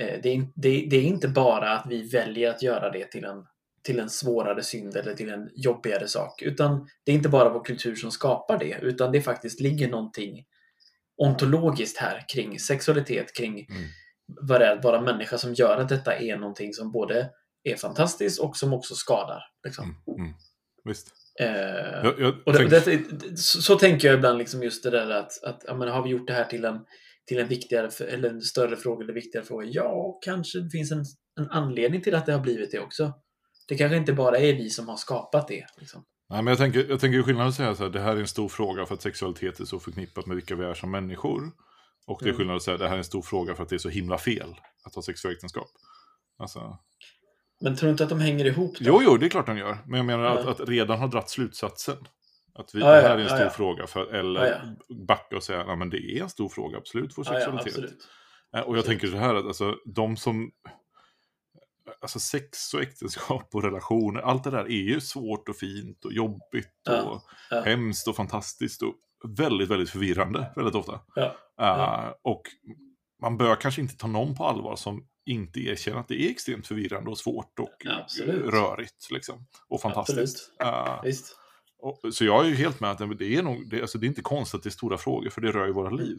[0.00, 3.24] Eh, det, är, det, det är inte bara att vi väljer att göra det till
[3.24, 3.46] en,
[3.82, 6.42] till en svårare synd eller till en jobbigare sak.
[6.42, 10.44] Utan det är inte bara vår kultur som skapar det, utan det faktiskt ligger någonting
[11.16, 13.82] ontologiskt här kring sexualitet, kring Mm.
[14.42, 17.30] vad det är att vara människa som gör att detta är någonting som både
[17.62, 19.42] är fantastiskt och som också skadar.
[19.64, 19.84] Liksom.
[19.84, 20.20] Mm.
[20.20, 20.32] Mm.
[20.84, 21.08] Visst.
[21.40, 21.46] Eh,
[22.04, 25.10] Jag, jag och det, tänker- det, så, så tänker jag ibland liksom just det där
[25.10, 26.78] att, att ja, men har vi gjort det här till en,
[27.26, 29.66] till en viktigare eller en större fråga eller viktigare fråga?
[29.66, 31.04] Ja, kanske det finns en,
[31.40, 33.12] en anledning till att det har blivit det också.
[33.72, 35.66] Det kanske inte bara är vi som har skapat det.
[35.76, 36.04] Liksom.
[36.30, 38.26] Nej, men jag tänker, jag tänker skillnaden att säga så här, det här är en
[38.26, 41.50] stor fråga för att sexualitet är så förknippat med vilka vi är som människor.
[42.06, 42.38] Och det är Mm.
[42.38, 44.18] skillnad att säga det här är en stor fråga för att det är så himla
[44.18, 44.54] fel
[44.84, 45.68] att ha sexuellt äktenskap.
[46.38, 46.78] Alltså,
[47.60, 48.72] Men tror du inte att de hänger ihop?
[48.78, 48.84] Då?
[48.84, 49.78] jo, jo, det är klart de gör.
[49.86, 50.50] Men jag menar att, Ja.
[50.50, 51.96] att redan ha dratt slutsatsen.
[52.54, 53.50] Att vi, Ja, det ja, här är en stor ja.
[53.50, 53.86] fråga.
[53.86, 57.32] För, eller Ja, backa och säga, men det är en stor fråga, absolut, vår ja,
[57.34, 57.66] sexualitet.
[57.68, 58.08] absolut.
[58.56, 58.86] Eh, Och jag Absolut.
[58.86, 60.50] tänker så här att alltså, de som...
[62.00, 66.12] Alltså sex och äktenskap och relationer, allt det där är ju svårt och fint och
[66.12, 67.60] jobbigt Ja, och ja.
[67.60, 68.94] hemskt och fantastiskt och
[69.38, 71.00] väldigt, väldigt förvirrande väldigt ofta.
[71.14, 72.18] Ja, Eh, Ja.
[72.22, 72.42] Och
[73.22, 76.66] man bör kanske inte ta någon på allvar som inte erkänner att det är extremt
[76.66, 78.44] förvirrande och svårt och absolut.
[78.44, 79.10] eh, rörigt.
[79.10, 80.52] Liksom, och fantastiskt.
[80.62, 81.36] Eh, visst.
[81.78, 84.06] och, så jag är ju helt med att det- det är, nog, det, alltså det
[84.06, 86.18] är inte konstigt att det är stora frågor, för det rör ju våra liv.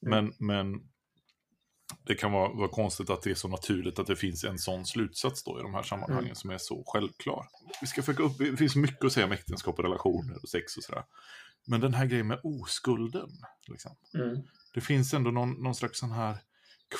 [0.00, 0.80] Men, men
[2.06, 4.86] det kan vara, vara konstigt att det är så naturligt att det finns en sån
[4.86, 6.34] slutsats då i de här sammanhangen Mm.
[6.34, 7.46] som är så självklar.
[7.80, 10.76] Vi ska försöka upp, det finns mycket att säga om äktenskap och relationer och sex
[10.76, 11.04] och sådär.
[11.66, 13.28] Men den här grejen med oskulden,
[13.68, 13.96] liksom.
[14.14, 14.42] Mm.
[14.74, 16.36] det finns ändå någon, någon slags sån här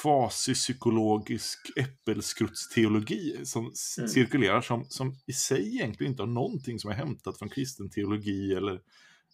[0.03, 3.63] kvasipsykologisk äppelskruttsteologi som
[3.99, 4.09] Mm.
[4.09, 8.55] cirkulerar som, som i sig egentligen inte har någonting som är hämtat från kristen teologi
[8.55, 8.81] eller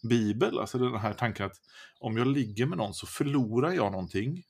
[0.09, 0.59] bibel.
[0.59, 1.55] Alltså den här tanken att
[1.99, 4.43] om jag ligger med någon så förlorar jag någonting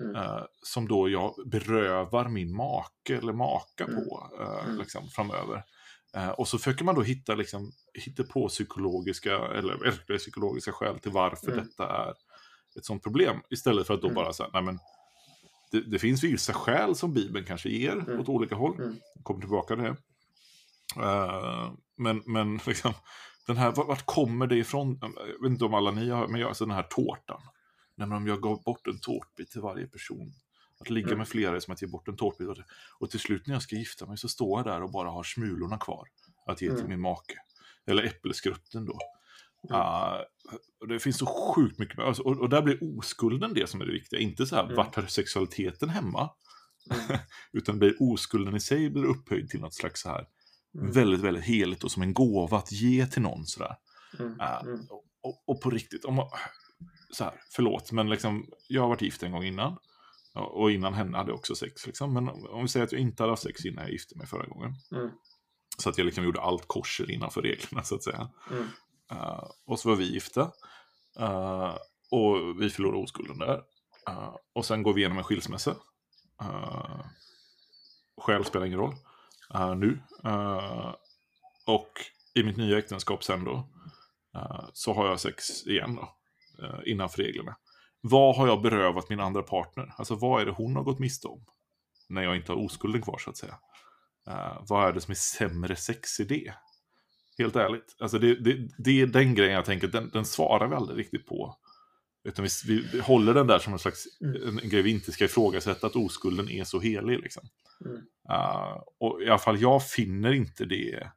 [0.00, 0.16] Mm.
[0.16, 3.94] eh, som då jag berövar min make eller maka Mm.
[3.96, 4.78] på eh, Mm.
[4.78, 5.64] liksom, framöver.
[6.16, 10.98] Eh, och så försöker man då hitta, liksom, hitta på psykologiska eller, eller psykologiska skäl
[10.98, 11.64] till varför Mm.
[11.64, 12.14] detta är
[12.78, 13.36] ett sånt problem.
[13.50, 14.14] Istället för att då Mm.
[14.14, 14.78] bara säga, nej men
[15.70, 18.20] det, det finns vissa skäl som Bibeln kanske ger Mm.
[18.20, 18.74] åt olika håll.
[18.80, 18.96] Mm.
[19.22, 19.96] Kommer tillbaka till det.
[21.02, 22.92] Eh, men, men liksom,
[23.46, 24.98] den här, vart, vart kommer det ifrån?
[25.02, 27.40] Jag vet inte om alla ni har, men jag, alltså den här tårtan.
[27.98, 30.32] Nej, men om jag gav bort en tårtbit till varje person.
[30.80, 31.18] Att ligga Mm.
[31.18, 32.48] med flera är som att ge bort en tårtbit.
[32.98, 35.22] Och- till slut när jag ska gifta mig så står jag där och bara har
[35.22, 36.08] smulorna kvar.
[36.46, 36.88] Att ge till Mm.
[36.90, 37.34] min make.
[37.86, 38.98] Eller äppelskrutten då.
[39.70, 39.80] Mm.
[40.80, 41.98] Och det finns så sjukt mycket.
[41.98, 44.20] Alltså, och, och där blir oskulden det som är det viktiga.
[44.20, 44.76] Inte så här, Mm.
[44.76, 46.30] vart har sexualiteten hemma?
[46.90, 47.18] Mm.
[47.52, 50.26] Utan blir oskulden i sig blir upphöjd till något slags så här
[50.74, 50.92] Mm.
[50.92, 53.76] väldigt, väldigt heligt och som en gåva att ge till någon sådär.
[54.18, 54.36] Mm.
[54.40, 54.58] Ah,
[54.90, 56.28] och, och, och på riktigt, om man,
[57.10, 59.76] så här, förlåt, men liksom, jag har varit gift en gång innan.
[60.34, 61.86] Och innan henne hade jag också sex.
[61.86, 62.14] Liksom.
[62.14, 64.46] Men om vi säger att jag inte hade haft sex innan jag gifte mig förra
[64.46, 64.74] gången.
[64.92, 65.10] Mm.
[65.78, 68.28] Så att jag liksom gjorde allt korser innanför reglerna så att säga.
[68.50, 68.68] Mm.
[69.12, 70.52] Uh, och så var vi gifta.
[71.20, 71.76] Uh,
[72.10, 73.62] och vi förlorade oskulden där.
[74.08, 75.76] Uh, och sen går vi igenom en skilsmässa.
[76.42, 77.04] Uh,
[78.20, 78.94] skäl spelar ingen roll.
[79.76, 80.02] Nu.
[81.66, 81.90] Och
[82.34, 83.68] i mitt nya äktenskap sen då.
[84.72, 86.17] så har jag sex igen då.
[86.62, 87.56] Uh, innanför reglerna.
[88.00, 89.94] Vad har jag berövat min andra partner?
[89.96, 91.44] Alltså vad är det hon har gått miste om?
[92.08, 93.58] När jag inte har oskulden kvar så att säga.
[94.28, 96.54] Uh, vad är det som är sämre sex i det?
[97.38, 97.96] Helt ärligt.
[98.00, 101.26] Alltså det, det, det är den grejen jag tänker, den, den svarar vi aldrig riktigt
[101.26, 101.56] på.
[102.24, 104.48] Utan vi, vi, vi håller den där som en slags Mm.
[104.48, 107.20] en, en grej vi inte ska ifrågasätta, att oskulden är så helig.
[107.20, 107.48] Liksom.
[107.84, 107.96] Mm.
[108.30, 111.10] Uh, och i alla fall jag finner inte det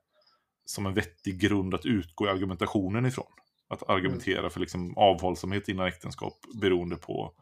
[0.65, 3.31] som en vettig grund att utgå i argumentationen ifrån.
[3.71, 7.33] Att argumentera för liksom avhållsamhet innan äktenskap beroende på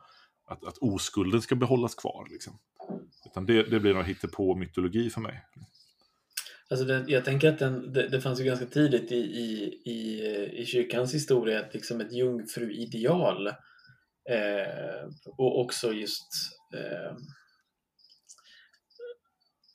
[0.47, 2.27] att, att oskulden ska behållas kvar.
[2.31, 2.59] Liksom.
[3.25, 5.43] Utan det, det blir nog på mytologi för mig.
[6.69, 10.21] Alltså den, jag tänker att den, det, det fanns ju ganska tidigt i, i, i,
[10.61, 13.47] i kyrkans historia ett, liksom ett jungfruideal.
[14.29, 16.27] Eh, och också just
[16.75, 17.17] eh,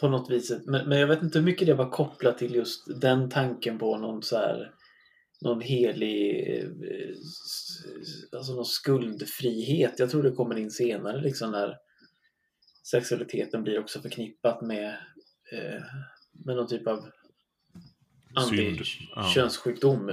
[0.00, 0.52] på något vis.
[0.66, 3.98] Men, men jag vet inte hur mycket det var kopplat till just den tanken på
[3.98, 4.70] någon så här
[5.40, 6.68] någon helig eh,
[8.36, 9.98] alltså någon skuldfrihet.
[9.98, 11.76] Jag tror det kommer in senare liksom när
[12.90, 14.88] sexualiteten blir också förknippat med,
[15.52, 15.82] eh,
[16.46, 17.04] med någon typ av
[18.48, 18.58] Synd.
[19.16, 19.32] Ja.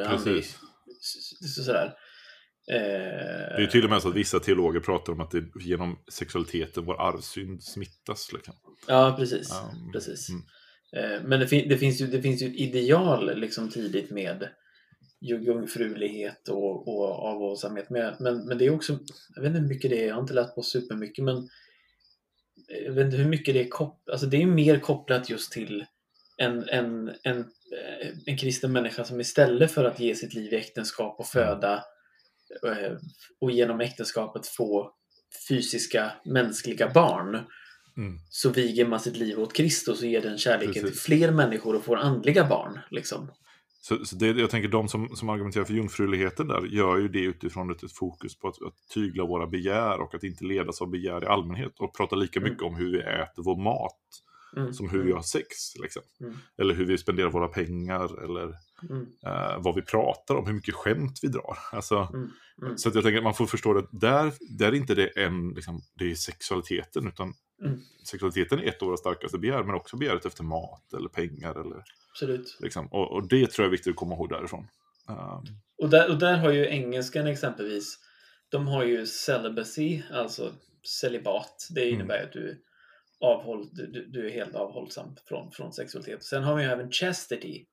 [0.08, 0.44] Anti,
[1.64, 1.94] sådär.
[2.72, 2.78] Eh,
[3.58, 6.86] Det är till och med så att vissa teologer pratar om att det genom sexualiteten
[6.86, 8.34] vår arvsynd smittas.
[8.34, 8.54] Liksom.
[8.88, 9.48] Ja, precis.
[9.50, 10.30] Ja, precis.
[10.30, 10.42] mm.
[10.96, 14.50] Eh, Men det, fin- det, finns ju, det finns ju ideal liksom tidigt med
[15.22, 17.90] jungfrulighet och, och avhållsamhet.
[17.90, 19.00] Men, men, men det är också,
[19.36, 21.50] jag vet inte hur mycket det är, jag har inte läst på supermycket, men
[22.86, 25.86] jag vet inte hur mycket det är kopplat, alltså det är mer kopplat just till
[26.38, 30.56] en, en, en, eh, en kristen människa som istället för att ge sitt liv i
[30.56, 31.84] äktenskap och föda
[32.66, 32.92] eh,
[33.42, 34.94] och genom äktenskapet få
[35.50, 37.40] fysiska mänskliga barn
[37.98, 38.20] Mm.
[38.30, 41.02] så viger man sitt liv åt Kristus och ger den kärleken till Precis.
[41.02, 42.80] fler människor och får andliga barn.
[42.92, 43.32] Liksom.
[43.84, 47.20] Så, så det, jag tänker de som, som argumenterar för jungfruligheten där gör ju det
[47.24, 50.90] utifrån ett, ett fokus på att, att tygla våra begär och att inte ledas av
[50.90, 52.50] begär i allmänhet och prata lika Mm.
[52.52, 53.98] mycket om hur vi äter vår mat
[54.58, 54.74] Mm.
[54.74, 55.48] som hur vi har sex.
[55.82, 56.02] Liksom.
[56.22, 56.34] Mm.
[56.58, 58.54] Eller hur vi spenderar våra pengar eller
[58.90, 59.06] Mm.
[59.26, 61.58] eh, vad vi pratar om, hur mycket skämt vi drar.
[61.72, 62.30] Alltså, Mm.
[62.62, 62.78] Mm.
[62.78, 65.50] Så att jag tänker att man får förstå det, där, där är inte det en,
[65.50, 67.82] liksom, det är sexualiteten, utan Mm.
[68.04, 71.62] sexualiteten är ett av våra starkaste begär, men också begäret efter mat eller pengar.
[71.62, 72.58] Eller, Absolut.
[72.60, 74.68] liksom, och, och det tror jag är viktigt att komma ihåg därifrån.
[75.08, 75.44] Um,
[75.78, 78.00] Och där, och där har ju engelskan exempelvis,
[78.50, 80.52] de har ju celibacy, alltså
[80.84, 81.68] celibat.
[81.72, 81.94] Det Mm.
[81.96, 82.64] innebär att du,
[83.20, 86.24] avhåll, du- du är helt avhållsam från, från sexualitet.
[86.24, 87.66] Sen har vi ju även chastity.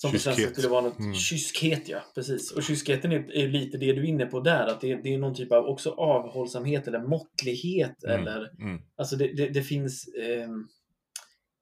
[0.00, 0.52] Som på svenska Kyskhet.
[0.52, 1.14] skulle vara något, Mm.
[1.14, 2.52] kyskhet ja, precis.
[2.52, 5.18] Och kyskheten är, är lite det du är inne på där, att det, det är
[5.18, 8.20] någon typ av också avhållsamhet eller måttlighet Mm.
[8.20, 10.68] eller mm, Alltså det, det, det finns ehm,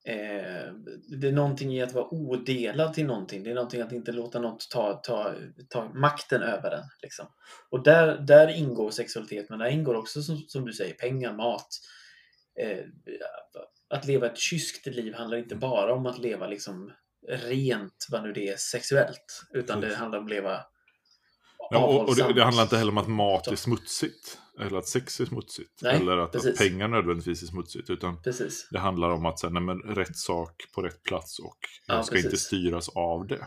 [0.07, 0.73] eh,
[1.21, 3.43] Det är någonting i att vara odelad till någonting.
[3.43, 5.35] Det är någonting att inte låta något ta, ta,
[5.69, 6.85] ta makten över en.
[7.03, 7.27] Liksom.
[7.71, 11.69] Och där, där ingår sexualitet, men där ingår också som, som du säger pengar, mat.
[12.61, 12.79] Eh,
[13.89, 16.93] att leva ett kyskt liv handlar inte bara om att leva liksom
[17.29, 19.43] rent, vad nu det är, sexuellt.
[19.55, 20.01] Utan det Precis.
[20.01, 20.61] handlar om att leva
[21.71, 24.89] ja, och, och det, det handlar inte heller om att mat är smutsigt, eller att
[24.89, 28.69] sex är smutsigt, Nej, eller att, att pengar nödvändigtvis är smutsigt, utan Precis.
[28.71, 32.29] det handlar om att nej, men, rätt sak på rätt plats och Ja, ska inte
[32.29, 32.47] precis.
[32.47, 33.47] styras av det.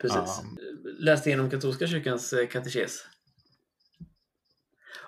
[0.00, 0.40] Precis.
[0.42, 0.58] Um,
[0.98, 3.06] Läste igenom katolska kyrkans eh, katekes.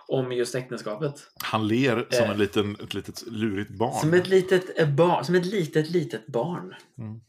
[0.09, 1.15] Om just äktenskapet.
[1.43, 2.31] Han ler som Eh.
[2.31, 4.01] en liten, ett litet lurigt barn.
[4.01, 5.25] Som ett litet eh, barn.
[5.25, 6.75] Som ett litet, litet barn.
[6.99, 7.21] Mm.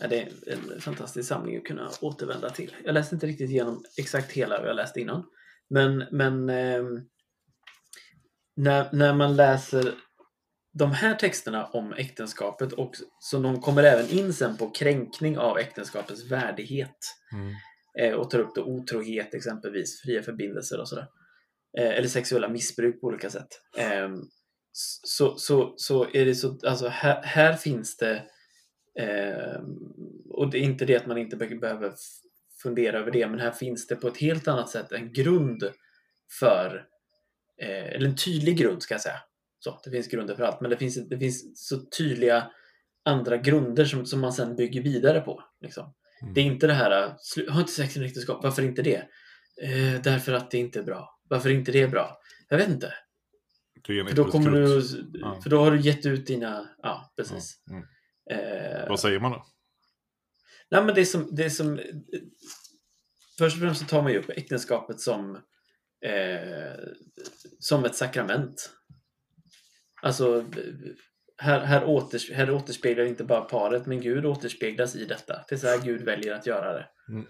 [0.00, 2.76] Ja, det är en fantastisk samling att kunna återvända till.
[2.84, 5.24] Jag läste inte riktigt igenom exakt hela vad jag läste innan.
[5.70, 7.00] Men, men ehm,
[8.56, 9.94] när, när man läser
[10.78, 15.58] de här texterna om äktenskapet och så de kommer även in sen på kränkning av
[15.58, 16.98] äktenskapets värdighet.
[17.32, 17.54] Mm.
[17.98, 21.06] eh, och tar upp då otrohet exempelvis, fria förbindelser och sådär.
[21.78, 23.48] Eh, eller sexuella missbruk på olika sätt.
[23.78, 24.08] Eh,
[25.02, 28.22] så, så, så är det så, alltså här, här finns det,
[29.00, 29.60] eh,
[30.28, 31.92] och det är inte det att man inte be- behöver
[32.62, 35.64] fundera över det, men här finns det på ett helt annat sätt en grund
[36.40, 36.86] för,
[37.62, 39.20] eh, eller en tydlig grund ska jag säga.
[39.58, 42.50] Så, det finns grunder för allt, men det finns, det finns så tydliga
[43.04, 45.42] andra grunder som, som man sen bygger vidare på.
[45.60, 45.94] Liksom.
[46.22, 46.34] Mm.
[46.34, 48.96] Det är inte det här, äh, slu- ha inte sex i äktenskap, varför inte det?
[49.62, 51.18] Eh, därför att det inte är bra.
[51.28, 52.18] Varför inte det är bra?
[52.48, 52.94] Jag vet inte.
[53.88, 55.40] En För då, kommer du, Ja.
[55.42, 57.62] för då har du gett ut dina, ja precis.
[57.70, 57.78] Mm.
[57.78, 57.88] Mm.
[58.30, 59.46] Eh, Vad säger man då?
[60.70, 61.80] nej, men det som, det som,
[63.38, 65.34] först och främst så tar man ju upp äktenskapet som,
[66.06, 66.72] eh,
[67.58, 68.70] som ett sakrament.
[70.02, 70.44] Alltså,
[71.38, 75.44] här, här, åters, här återspeglar inte bara paret, men Gud återspeglas i detta.
[75.48, 76.86] Det är så här Gud väljer att göra det.
[77.08, 77.26] Mm.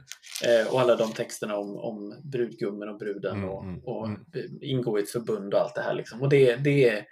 [0.46, 4.24] Eh, och alla de texterna om, om brudgummen och bruden Mm, och, mm, och mm.
[4.60, 5.94] ingå i ett förbund och allt det här.
[5.94, 6.22] Liksom.
[6.22, 7.04] Och det, det, är,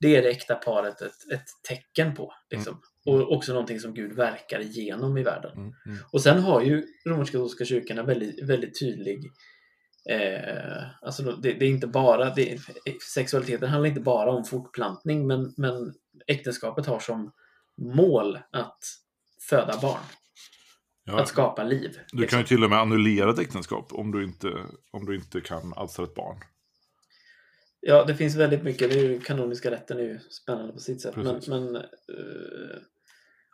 [0.00, 2.32] det är det äkta paret ett, ett tecken på.
[2.50, 2.80] Liksom.
[3.06, 5.52] Och också någonting som Gud verkar igenom i världen.
[5.52, 5.74] Mm.
[5.86, 5.98] Mm.
[6.12, 9.30] Och sen har ju romersk-katolska kyrkan en väldigt, väldigt tydlig
[10.10, 12.58] Eh, alltså det, det är inte bara, det,
[13.14, 15.94] sexualiteten handlar inte bara om fortplantning men, men
[16.26, 17.32] äktenskapet har som
[17.76, 18.78] mål att
[19.48, 20.02] föda barn,
[21.04, 21.90] Ja, att skapa liv.
[21.92, 22.38] du kan liksom.
[22.38, 24.48] ju till och med annullera ett äktenskap om du inte,
[24.90, 26.36] om du inte kan alstra ett barn.
[27.80, 28.90] Ja, det finns väldigt mycket.
[28.90, 31.16] Det är ju, kanoniska rätten är ju spännande på sitt sätt.
[31.16, 31.48] Men, Precis.
[31.48, 32.78] men, eh,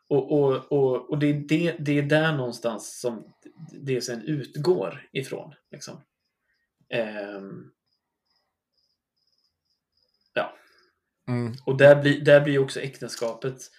[0.08, 3.34] och och, och, och det, är det, det är där någonstans som
[3.72, 5.54] det sen utgår ifrån.
[5.70, 6.00] Liksom.
[6.88, 7.70] Ehm,
[10.34, 10.56] ja.
[11.28, 11.52] Mm.
[11.66, 13.70] Och där blir, där blir också äktenskapet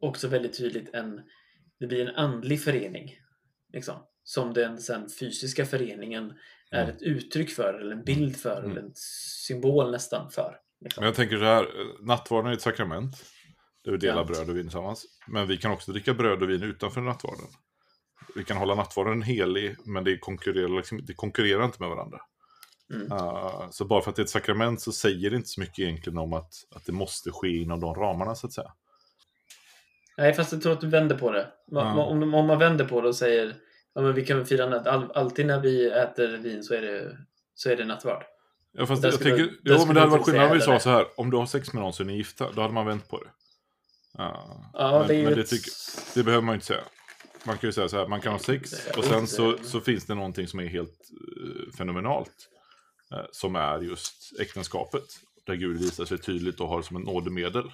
[0.00, 1.22] också väldigt tydligt en,
[1.78, 3.18] det blir en andlig förening.
[3.72, 6.32] Liksom, som den sen fysiska föreningen
[6.74, 6.96] är Mm.
[6.96, 8.70] ett uttryck för, eller en bild för, Mm.
[8.70, 8.92] eller en
[9.46, 10.56] symbol nästan för.
[10.80, 11.00] Liksom.
[11.00, 11.68] Men jag tänker så här,
[12.06, 13.24] nattvarden är ett sakrament.
[13.84, 14.24] Där vi delar Ja.
[14.24, 15.04] bröd och vin tillsammans.
[15.26, 17.46] Men vi kan också dricka bröd och vin utanför nattvarden.
[18.34, 22.18] Vi kan hålla nattvarden helig, men det konkurrerar, liksom, det konkurrerar inte med varandra.
[22.94, 23.12] Mm.
[23.12, 25.78] Uh, så bara för att det är ett sakrament så säger det inte så mycket
[25.78, 28.72] egentligen om att, att det måste ske inom de ramarna så att säga.
[30.16, 31.42] Nej, fast jag tror att du vänder på det.
[31.42, 31.84] Ma- Ja.
[31.96, 33.54] ma- Om, om man vänder på det och säger
[33.94, 34.86] ja, men vi kan väl fira natt.
[34.86, 37.18] All, alltid när vi äter vin så är det,
[37.54, 38.22] så är det nattvard.
[38.72, 40.80] Ja, fast Där jag där jo, men det hade varit inte skillnad om vi sa
[40.80, 42.86] så här, om du har sex med någon så är ni gifta, då hade man
[42.86, 43.30] vänt på det.
[44.18, 45.48] Ja, Ja, men, det men det, ett...
[45.50, 45.70] tycker,
[46.14, 46.80] det behöver man ju inte säga.
[47.44, 50.04] Man kan ju säga så här, man kan ha sex och sen så, så finns
[50.04, 50.98] det någonting som är helt
[51.46, 52.48] eh, fenomenalt.
[53.12, 55.04] eh, som är just äktenskapet.
[55.46, 57.64] Där Gud visar sig tydligt och har det som ett nådemedel.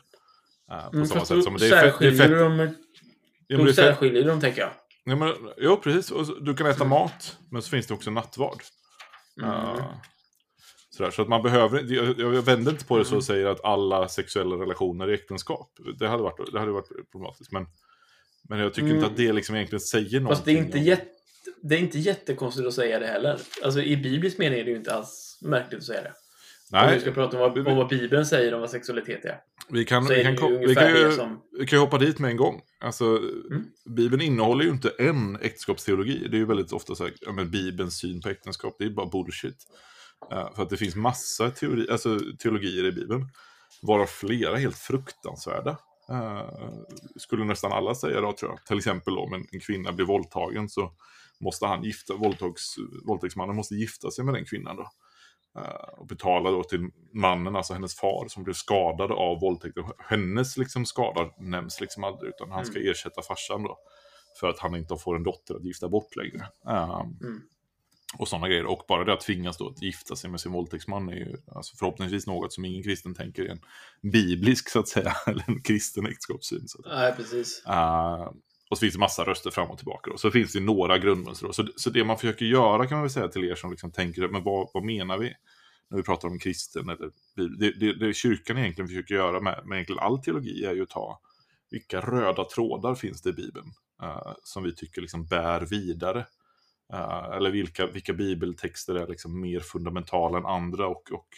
[0.71, 1.99] eh, på Mm, samma sätt då som det är fett.
[1.99, 2.31] Det är särskiljer fett
[3.49, 4.71] då det är fett särskiljer dem, tänker jag.
[5.11, 6.11] Ja, men, ja, precis.
[6.11, 8.62] Och du kan äta mat, men så finns det också nattvard.
[9.42, 9.51] Mm.
[9.55, 10.01] Ja.
[10.90, 13.18] Sådär, så att man behöver, jag, jag vänder inte på det så Mm.
[13.18, 15.73] och säger att alla sexuella relationer är äktenskap.
[15.99, 17.53] Det hade varit, det hade varit problematiskt.
[17.53, 17.66] Men,
[18.49, 18.96] men jag tycker Mm.
[18.96, 20.29] inte att det liksom egentligen säger någonting.
[20.29, 21.07] Fast det är, inte jätte,
[21.62, 23.40] det är inte jättekonstigt att säga det heller.
[23.64, 26.12] Alltså i biblisk mening är det ju inte alls märkligt att säga det.
[26.73, 29.39] Om vi Nej, ska prata om vad, om vad Bibeln säger om vad sexualitet är.
[29.69, 31.41] vi kan, vi kan, ju vi kan, ju, som...
[31.59, 32.61] vi kan hoppa dit med en gång.
[32.81, 33.05] Alltså,
[33.51, 33.65] Mm.
[33.85, 36.29] Bibeln innehåller ju inte en äktenskapsteologi.
[36.29, 38.91] Det är ju väldigt ofta så här, ja, men Bibelns syn på äktenskap, det är
[38.91, 39.57] bara bullshit.
[40.33, 43.29] Eh, för att det finns massa teori, alltså, teologier i Bibeln,
[43.83, 45.79] varav flera helt fruktansvärda.
[46.11, 46.49] Eh,
[47.17, 48.67] skulle nästan alla säga då, tror jag.
[48.67, 50.93] Till exempel om en, en kvinna blir våldtagen så
[51.41, 54.91] måste han gifta, våldtags, våldtäktsmannen måste gifta sig med den kvinnan då.
[55.57, 59.85] Eh, och betala då till mannen, alltså hennes far, som blev skadad av våldtäkten.
[59.99, 63.79] Hennes liksom skada nämns liksom aldrig, utan han ska ersätta farsan då.
[64.41, 66.47] För att han inte får en dotter att gifta bort längre.
[66.69, 67.43] Eh, Mm.
[68.19, 68.67] och sådana grejer.
[68.67, 71.77] Och bara det att tvingas då att gifta sig med sin våldtäktsman är ju alltså
[71.77, 73.61] förhoppningsvis något som ingen kristen tänker är en
[74.11, 76.67] biblisk så att säga, eller en kristen äktenskapssyn.
[76.87, 77.63] Nej, precis.
[77.67, 78.31] Eh,
[78.71, 80.11] och så finns det massa röster fram och tillbaka.
[80.11, 80.19] Då.
[80.19, 81.47] Så finns det några grundmönster.
[81.47, 81.53] Då.
[81.53, 84.29] Så, så det man försöker göra kan man väl säga till er som liksom tänker,
[84.29, 85.35] men vad, vad menar vi?
[85.91, 87.59] När vi pratar om kristen eller bibel.
[87.59, 90.89] det, det, det kyrkan egentligen försöker göra med, med egentligen all teologi är ju att
[90.89, 91.21] ta
[91.71, 93.67] vilka röda trådar finns det i Bibeln
[94.03, 96.27] uh, som vi tycker liksom bär vidare.
[96.93, 101.29] Uh, eller vilka, vilka bibeltexter är liksom mer fundamentala än andra och, och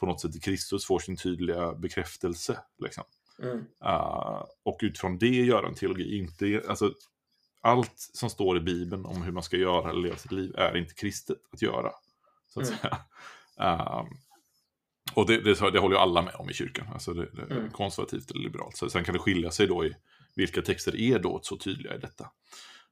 [0.00, 2.58] på något sätt i Kristus får sin tydliga bekräftelse.
[2.78, 3.04] Liksom.
[3.38, 3.56] Mm.
[3.84, 6.18] Uh, och utifrån det göra en teologi.
[6.18, 6.92] Inte, alltså,
[7.62, 10.76] allt som står i Bibeln om hur man ska göra eller leva sitt liv är
[10.76, 11.90] inte kristet att göra.
[12.48, 12.78] Så att Mm.
[12.78, 12.98] säga.
[13.60, 14.04] Uh,
[15.14, 16.86] och det, det, det håller ju alla med om i kyrkan.
[16.92, 17.70] Alltså det, det, Mm.
[17.70, 18.76] Konservativt eller liberalt.
[18.76, 19.94] Så sen kan det skilja sig då i
[20.36, 22.30] vilka texter är då så tydliga i detta.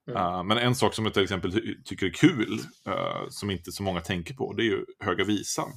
[0.08, 0.22] Mm.
[0.22, 3.72] Uh, men en sak som jag till exempel ty- tycker är kul, uh, som inte
[3.72, 5.72] så många tänker på, det är ju Höga Visan.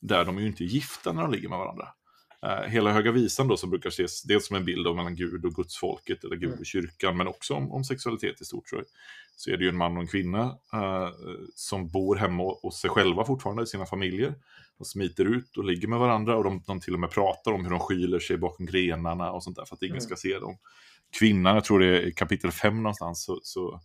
[0.00, 1.88] Där de är ju inte gifta när de ligger med varandra.
[2.44, 5.44] Uh, hela Höga Visan då som brukar ses dels som en bild av mellan Gud
[5.44, 6.58] och gudsfolket, eller Gud Mm.
[6.60, 8.68] och kyrkan, men också om, om sexualitet i stort.
[8.68, 8.82] Så,
[9.36, 11.08] så är det ju en man och en kvinna uh,
[11.54, 14.34] som bor hemma hos sig själva fortfarande, i sina familjer.
[14.78, 17.64] De smiter ut och ligger med varandra och de, de till och med pratar om
[17.64, 20.00] hur de skyler sig bakom grenarna och sånt där för att ingen Mm.
[20.00, 20.56] ska se dem.
[21.18, 23.80] Kvinnan, jag tror det är kapitel 5 någonstans, så, så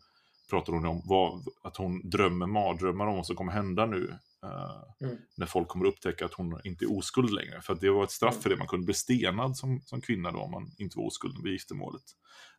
[0.49, 4.15] pratar hon om vad, att hon drömmer mardrömmar om vad som kommer hända nu.
[4.43, 5.17] eh, Mm.
[5.37, 7.61] När folk kommer upptäcka att hon inte är oskuld längre.
[7.61, 8.55] För att det var ett straff för det.
[8.57, 12.03] Man kunde bli stenad som, som kvinna då om man inte var oskuld vid giftermålet.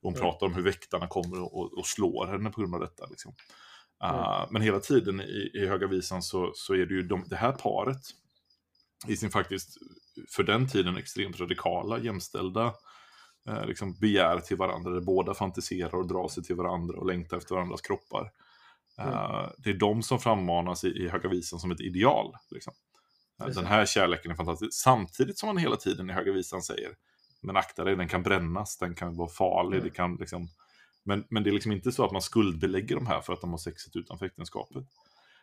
[0.02, 0.20] Hon Mm.
[0.22, 3.06] pratar om hur väktarna kommer och, och, och slår henne på grund av detta.
[3.06, 3.34] Liksom.
[4.04, 4.16] Mm.
[4.16, 7.36] Uh, men hela tiden i, i Höga Visan så, så är det ju de, det
[7.36, 8.02] här paret
[9.08, 9.76] i sin faktiskt,
[10.36, 12.74] för den tiden, extremt radikala, jämställda
[13.48, 17.36] eh, liksom begär till varandra, där båda fantiserar och drar sig till varandra och längtar
[17.36, 18.30] efter varandras kroppar.
[18.98, 22.34] Eh, det är de som frammanas i, i Höga Visan som ett ideal.
[22.50, 22.72] Liksom.
[23.42, 24.72] Eh, den här kärleken är fantastisk.
[24.72, 26.90] Samtidigt som man hela tiden i Höga Visan säger,
[27.42, 29.88] men akta dig, den kan brännas, den kan vara farlig, Mm.
[29.88, 30.48] det kan liksom...
[31.04, 33.50] Men, men det är liksom inte så att man skuldbelägger de här för att de
[33.50, 34.84] har sexet utanför äktenskapet.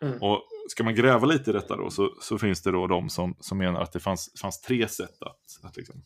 [0.00, 0.22] Mm.
[0.22, 3.36] Och ska man gräva lite i detta då så, så finns det då de som,
[3.40, 6.02] som menar att det fanns, fanns tre sätt att, att liksom, eh,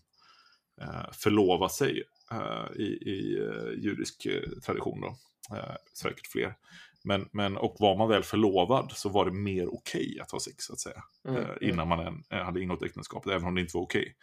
[1.12, 5.00] förlova sig eh, i, i eh, judisk eh, tradition.
[5.00, 5.16] Då.
[5.56, 6.54] Eh, säkert fler.
[7.04, 10.64] Men, men, och var man väl förlovad så var det mer okej att ha sex
[10.64, 11.02] så att säga.
[11.28, 11.40] Mm.
[11.42, 14.16] Eh, innan man än, eh, hade ingått äktenskapet, även om det inte var okej.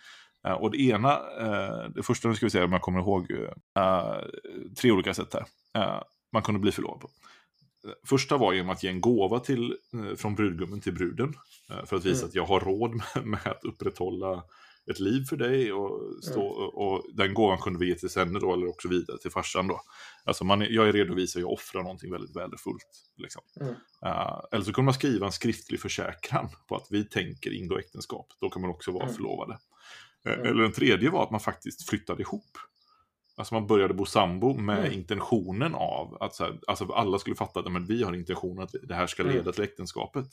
[0.47, 3.31] Eh, och det ena, eh, det första nu ska vi säga om jag kommer ihåg,
[3.77, 4.17] eh,
[4.81, 5.45] tre olika sätt här.
[5.73, 7.09] Eh, man kunde bli förlovad på.
[7.87, 11.33] Eh, Första var genom att ge en gåva till, eh, från brudgummen till bruden.
[11.69, 12.27] eh, För att visa Mm.
[12.29, 14.43] att jag har råd med, med att upprätthålla
[14.91, 18.39] ett liv för dig och, stå, och, och den gåvan kunde vi ge till henne
[18.39, 19.81] då, eller också vidare till farsan då.
[20.25, 22.87] Alltså man, jag är redo att visa, jag offrar någonting väldigt värdefullt.
[23.17, 23.41] Liksom.
[23.61, 23.73] Mm.
[24.05, 28.27] Eh, eller så kunde man skriva en skriftlig försäkran på att vi tänker ingå äktenskap.
[28.41, 29.15] Då kan man också vara Mm.
[29.15, 29.53] förlovade.
[30.25, 30.45] Eh, Mm.
[30.47, 32.57] Eller den tredje var att man faktiskt flyttade ihop.
[33.37, 34.91] Alltså man började bo sambo med Mm.
[34.93, 38.75] intentionen av att så här, alltså alla skulle fatta att men vi har intentionen att
[38.83, 39.35] det här ska Mm.
[39.35, 40.25] leda till äktenskapet.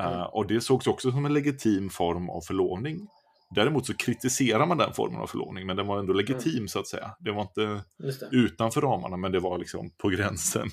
[0.00, 0.22] Mm.
[0.32, 3.08] och det sågs också som en legitim form av förlovning.
[3.54, 6.68] Däremot så kritiserar man den formen av förlovning, men den var ändå legitim Mm.
[6.68, 7.16] så att säga.
[7.20, 8.28] Det var inte det.
[8.30, 10.68] utanför ramarna, men det var liksom på gränsen.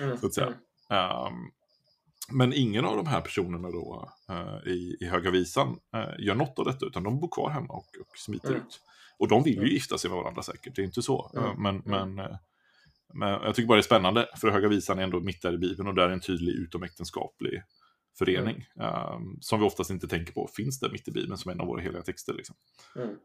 [0.00, 0.18] Mm.
[0.18, 0.46] så att säga.
[0.90, 1.26] Mm.
[1.26, 1.50] Um,
[2.32, 6.58] men ingen av de här personerna då eh, i, i Höga Visan eh, gör något
[6.58, 8.60] av detta, utan de bor kvar hemma och, och smiter Mm.
[8.60, 8.80] ut.
[9.18, 9.70] Och de vill ju Mm.
[9.72, 11.30] gifta sig med varandra säkert, det är inte så.
[11.34, 11.44] Mm.
[11.44, 12.14] Eh, men, Mm.
[12.14, 12.36] men,
[13.14, 15.58] men jag tycker bara det är spännande, för Höga Visan är ändå mitt där i
[15.58, 17.62] Bibeln och där är en tydlig utomäktenskaplig
[18.24, 18.66] förening.
[18.80, 21.66] eh, som vi oftast inte tänker på finns där mitt i Bibeln som en av
[21.66, 22.34] våra heliga texter.
[22.34, 22.56] Liksom.
[22.96, 23.16] Mm.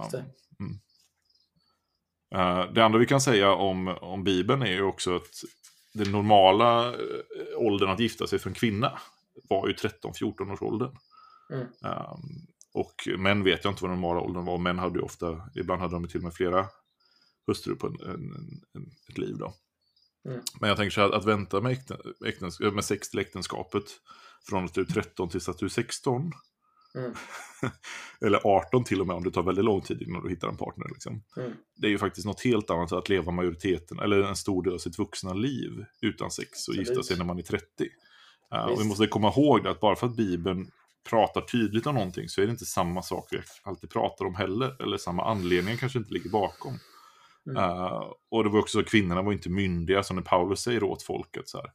[0.00, 0.24] Just det.
[0.60, 0.78] mm.
[2.84, 5.44] Andra vi kan säga om, om Bibeln är ju också att
[5.94, 6.96] den normala eh,
[7.56, 8.98] åldern att gifta sig för en kvinna
[9.48, 10.96] var ju 13-14 års åldern.
[11.52, 11.62] Mm.
[11.62, 14.58] Um, och män vet jag inte vad den normala åldern var.
[14.58, 16.66] Män hade ju ofta, ibland hade de till och med flera
[17.46, 18.34] hustrur på en, en,
[18.74, 19.36] en, ett liv.
[19.38, 19.54] Då.
[20.28, 20.40] Mm.
[20.60, 21.96] Men jag tänker så här, att vänta med, äkten,
[22.26, 23.84] äktens, med sex till äktenskapet
[24.48, 26.32] från att du är 13 tills att du är 16.
[26.94, 27.14] Mm.
[28.20, 30.56] Eller 18 till och med om det tar väldigt lång tid innan du hittar en
[30.56, 30.86] partner.
[30.88, 31.22] Liksom.
[31.36, 31.52] Mm.
[31.76, 34.78] Det är ju faktiskt något helt annat att leva majoriteten, eller en stor del av
[34.78, 36.88] sitt vuxna liv utan sex och Absolut.
[36.88, 37.64] gifta sig när man är 30.
[38.54, 40.70] Uh, och vi måste komma ihåg det att bara för att Bibeln
[41.08, 44.82] pratar tydligt om någonting så är det inte samma sak vi alltid pratar om heller.
[44.82, 46.78] Eller samma anledning kanske inte ligger bakom.
[47.46, 47.62] Mm.
[47.62, 50.82] Uh, och det var också så att kvinnorna var inte myndiga, som när Paulus säger
[50.82, 51.70] åt folket så här.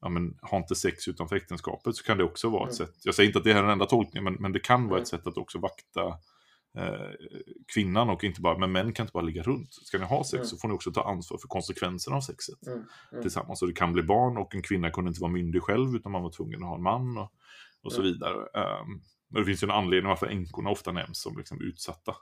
[0.00, 2.86] Ja, men, ha inte sex utanför äktenskapet så kan det också vara ett Mm.
[2.88, 3.00] sätt.
[3.04, 5.02] Jag säger inte att det är den enda tolkningen, men, men det kan vara Mm.
[5.02, 6.18] ett sätt att också vakta
[6.78, 7.10] eh,
[7.74, 9.74] kvinnan och inte bara, men män kan inte bara ligga runt.
[9.74, 10.46] Ska ni ha sex Mm.
[10.46, 12.84] så får ni också ta ansvar för konsekvenserna av sexet Mm.
[13.12, 13.22] Mm.
[13.22, 13.62] tillsammans.
[13.62, 16.22] Och det kan bli barn och en kvinna kunde inte vara myndig själv utan man
[16.22, 17.32] var tvungen att ha en man och,
[17.82, 18.12] och så Mm.
[18.12, 18.34] vidare.
[18.36, 19.02] Um,
[19.34, 22.16] och det finns ju en anledning varför änkorna ofta nämns som liksom utsatta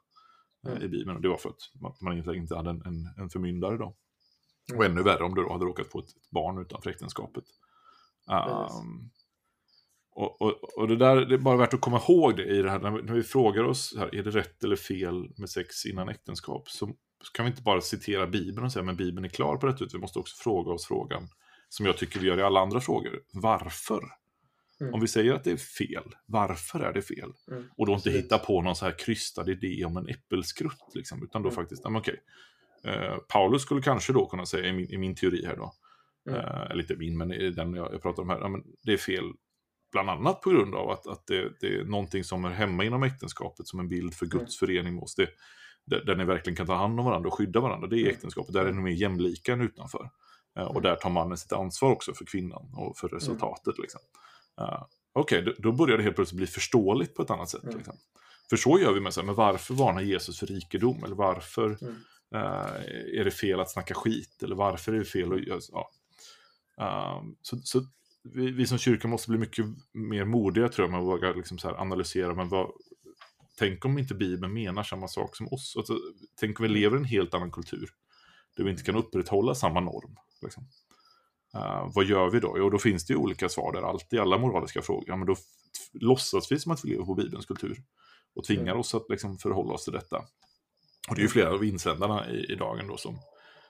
[0.69, 3.31] eh, i Bibeln och det var för att man, inte, inte hade en, en, en
[3.31, 3.97] förmyndare då.
[4.77, 7.45] Och ännu värre om du då hade råkat få ett, ett barn utanför äktenskapet.
[8.31, 9.11] Um,
[10.15, 12.71] och, och, och det där det är bara värt att komma ihåg det i det
[12.71, 15.87] här när vi, när vi frågar oss här, är det rätt eller fel med sex
[15.87, 16.71] innan äktenskap?
[16.71, 16.87] Så,
[17.23, 19.85] så kan vi inte bara citera Bibeln och säga men Bibeln är klar på detta,
[19.85, 21.29] utan vi måste också fråga oss frågan
[21.69, 23.21] som jag tycker vi gör i alla andra frågor.
[23.33, 24.03] Varför?
[24.81, 24.95] Mm.
[24.95, 27.33] Om vi säger att det är fel, varför är det fel?
[27.51, 27.65] Mm.
[27.77, 28.25] Och då inte Absolut.
[28.25, 31.57] hitta på någon så här krystad idé om en äppelskrutt, liksom, utan då Mm.
[31.57, 32.23] faktiskt, men okej.
[32.85, 35.73] Eh, Paulus skulle kanske då kunna säga, i min, i min teori här då,
[36.27, 36.41] Mm.
[36.41, 38.97] eh, eller inte min, men den jag, jag pratar om här, ja, men det är
[38.97, 39.25] fel
[39.93, 43.03] bland annat på grund av att, att det, det är någonting som är hemma inom
[43.03, 44.39] äktenskapet som en bild för Mm.
[44.39, 45.15] Guds förening med oss.
[45.15, 45.29] Det,
[45.87, 48.13] där, där ni verkligen kan ta hand om varandra och skydda varandra, det är Mm.
[48.15, 48.53] äktenskapet.
[48.55, 50.11] Där är ni mer jämlika än utanför.
[50.59, 50.83] Eh, och Mm.
[50.83, 53.79] där tar mannen sitt ansvar också för kvinnan och för resultatet.
[53.79, 54.01] Liksom.
[54.61, 57.63] Eh, Okej, då, då börjar det helt plötsligt bli förståeligt på ett annat sätt.
[57.65, 57.77] Mm.
[57.77, 57.95] Liksom.
[58.51, 61.05] För så gör vi med så här, men varför varnar Jesus för rikedom?
[61.05, 61.95] Eller varför Mm.
[62.35, 64.43] eh, är det fel att snacka skit?
[64.43, 65.91] Eller varför är det fel att ja.
[66.81, 67.83] Ehm, så, så
[68.35, 71.59] vi, vi som kyrka måste bli mycket mer modiga tror jag, med att våga liksom
[71.59, 72.71] så analysera, men vad,
[73.59, 75.75] tänk om inte Bibeln menar samma sak som oss?
[75.77, 75.99] Alltså,
[76.41, 77.89] tänk om vi lever i en helt annan kultur,
[78.57, 80.17] där vi inte kan upprätthålla samma norm.
[80.43, 80.69] Liksom.
[81.55, 82.55] Eh, vad gör vi då?
[82.59, 85.05] Jo, då finns det ju olika svar där, alltid i alla moraliska frågor.
[85.07, 85.37] Ja, men då
[85.93, 87.83] låtsas vi som att vi lever på Bibelns kultur
[88.35, 88.79] och tvingar Mm.
[88.79, 90.17] oss att liksom förhålla oss till detta.
[91.09, 93.19] Och det är ju flera av insändarna i, i dagen då som,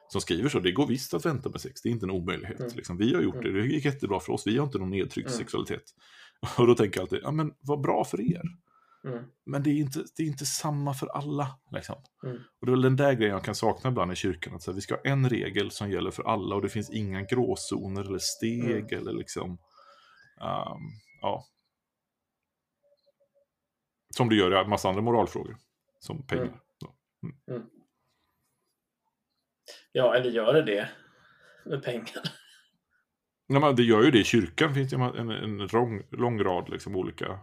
[0.09, 0.61] som skriver så.
[0.61, 2.61] Det går visst att vänta med sex, det är inte en omöjlighet.
[2.61, 2.73] Mm.
[2.75, 5.29] Liksom, vi har gjort det, det gick jättebra för oss, vi har inte någon nedtryckt
[5.29, 5.39] Mm.
[5.39, 5.83] sexualitet.
[6.59, 8.43] Och då tänker jag alltid, ja men vad bra för er.
[9.05, 9.25] Mm.
[9.47, 11.59] Men det är inte, det är inte samma för alla.
[11.73, 11.97] Liksom.
[12.25, 12.37] Mm.
[12.61, 14.55] Och det är väl den där grejen jag kan sakna ibland i kyrkan.
[14.55, 17.23] Att här, vi ska ha en regel som gäller för alla och det finns inga
[17.23, 18.99] gråzoner eller steg Mm.
[18.99, 19.51] eller liksom...
[20.41, 20.81] ehm,
[21.21, 21.45] ja.
[24.17, 25.57] Som det gör i en massa andra moralfrågor.
[26.01, 26.61] Som pengar.
[29.97, 30.07] Mm.
[30.07, 30.89] Ja, eller gör det det
[31.65, 32.23] med pengar?
[33.47, 34.75] Ja, men det gör ju det i kyrkan.
[34.75, 37.39] finns det ju en, en lång, lång rad liksom, olika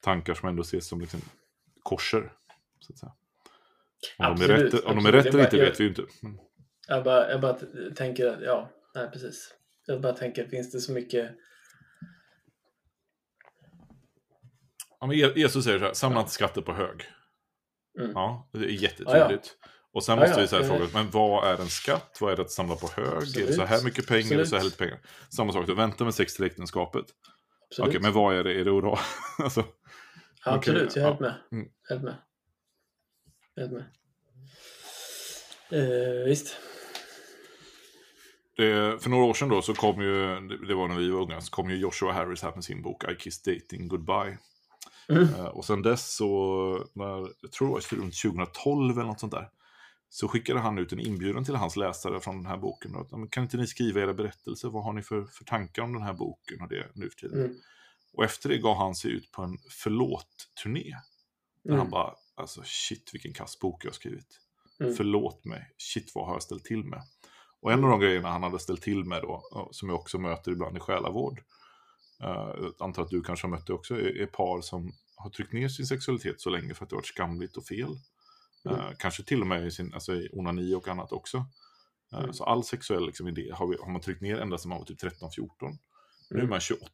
[0.00, 1.20] tankar som ändå ses som liksom,
[1.82, 2.32] korser.
[2.80, 3.12] Så att säga.
[4.18, 5.24] Om, de är Absolut, rätt, om de är absolut.
[5.26, 6.02] rätt eller inte jag- vet vi ju inte.
[6.22, 6.38] Men,
[6.88, 7.56] Jag bara, jag bara
[7.96, 9.54] tänker att, ja, nej precis.
[9.86, 11.30] Jag bara tänker, finns det så mycket...
[15.00, 16.20] ja, men Je- Jesus säger så här, samla Ja.
[16.20, 17.04] inte skatter på hög.
[17.98, 18.10] Mm.
[18.14, 19.56] Ja, det är Ja, jättetydligt.
[19.96, 22.18] Och sen måste ja, vi så här fråga, men vad är en skatt?
[22.20, 23.06] Vad är det att samla på hög?
[23.06, 23.54] Är det Absolut.
[23.54, 24.32] så här mycket pengar?
[24.32, 24.64] Är det så här Absolut.
[24.64, 24.98] lite pengar?
[25.28, 27.04] Samma sak, då vänta med sex till äktenskapet.
[27.68, 27.88] Absolut.
[27.88, 28.60] Okej, men vad är det?
[28.60, 28.98] Är det oral?
[29.38, 29.66] alltså, ja,
[30.44, 31.34] okej, absolut, jag är helt med.
[31.52, 31.68] Mm.
[31.88, 32.14] Helt med.
[33.54, 33.84] Jag med.
[35.70, 36.56] Eh, visst.
[38.56, 41.40] Det, för några år sedan då så kom ju, det var när vi var unga,
[41.40, 44.38] så kom ju Joshua Harris här med sin bok I Kiss Dating Goodbye.
[45.08, 45.34] Mm.
[45.34, 49.32] Eh, och sen dess så, när, jag tror det var runt 2012 eller något sånt
[49.32, 49.48] där,
[50.08, 52.94] så skickade han ut en inbjudan till hans läsare från den här boken.
[52.94, 54.68] Och, att, "Ja, men kan inte ni skriva era berättelser?
[54.68, 57.44] Vad har ni för, för tankar om den här boken och det nu för tiden?
[57.44, 57.56] Mm.
[58.12, 60.96] Och efter det gav han sig ut på en förlåt-turné.
[61.64, 61.78] Där Mm.
[61.78, 64.40] han bara, alltså shit vilken kass bok jag har skrivit.
[64.80, 64.94] Mm.
[64.94, 67.02] Förlåt mig, shit vad har jag ställt till med?
[67.60, 69.42] Och en av de grejerna han hade ställt till med då,
[69.72, 71.38] som jag också möter ibland i själavård,
[72.24, 72.28] uh,
[72.62, 75.52] jag antar att du kanske har mött det också, är, är par som har tryckt
[75.52, 77.98] ner sin sexualitet så länge för att det har varit skamligt och fel.
[78.66, 78.80] Mm.
[78.80, 81.36] Eh, kanske till och med i, sin, alltså i onani och annat också.
[82.12, 82.32] Eh, Mm.
[82.32, 84.84] Så all sexuell liksom, idé har, vi, har man tryckt ner ända sedan man var
[84.86, 85.78] typ 13-14.
[86.30, 86.50] Nu är Mm.
[86.50, 86.90] man 28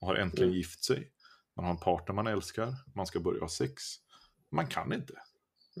[0.00, 0.56] och har äntligen Mm.
[0.58, 1.12] gift sig.
[1.56, 3.82] Man har en partner man älskar, man ska börja ha sex.
[4.50, 5.14] Man kan inte.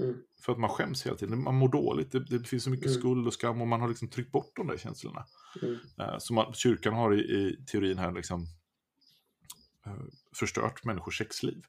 [0.00, 0.22] Mm.
[0.42, 2.98] För att man skäms hela tiden, man mår dåligt, det, det finns så mycket Mm.
[3.00, 5.26] skuld och skam och man har liksom tryckt bort de där känslorna.
[5.62, 5.78] Mm.
[6.00, 8.46] Eh, Så man, kyrkan har i, i teorin här liksom
[10.36, 11.62] förstört människors sexliv.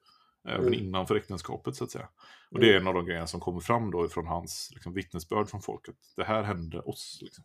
[0.47, 0.73] Även Mm.
[0.73, 2.07] innanför äktenskapet så att säga.
[2.51, 2.67] Och Mm.
[2.67, 5.61] det är en av de grejerna som kommer fram då från hans liksom, vittnesbörd från
[5.61, 5.95] folket.
[6.15, 7.19] Det här hände oss.
[7.21, 7.43] Liksom.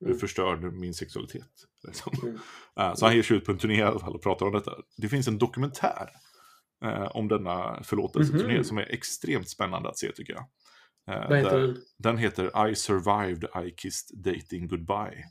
[0.00, 0.18] Du Mm.
[0.18, 1.50] förstörde min sexualitet.
[1.86, 2.12] Liksom.
[2.22, 2.38] Mm.
[2.80, 4.52] Eh, Så han ger sig ut på en turné i alla fall och pratar om
[4.52, 4.72] detta.
[4.96, 6.10] Det finns en dokumentär
[6.84, 8.64] eh, om denna förlåtelseturné Mhm.
[8.64, 10.42] som är extremt spännande att se tycker jag.
[11.16, 11.82] Eh, Vad heter den?
[11.98, 15.24] den heter I survived I kissed dating goodbye.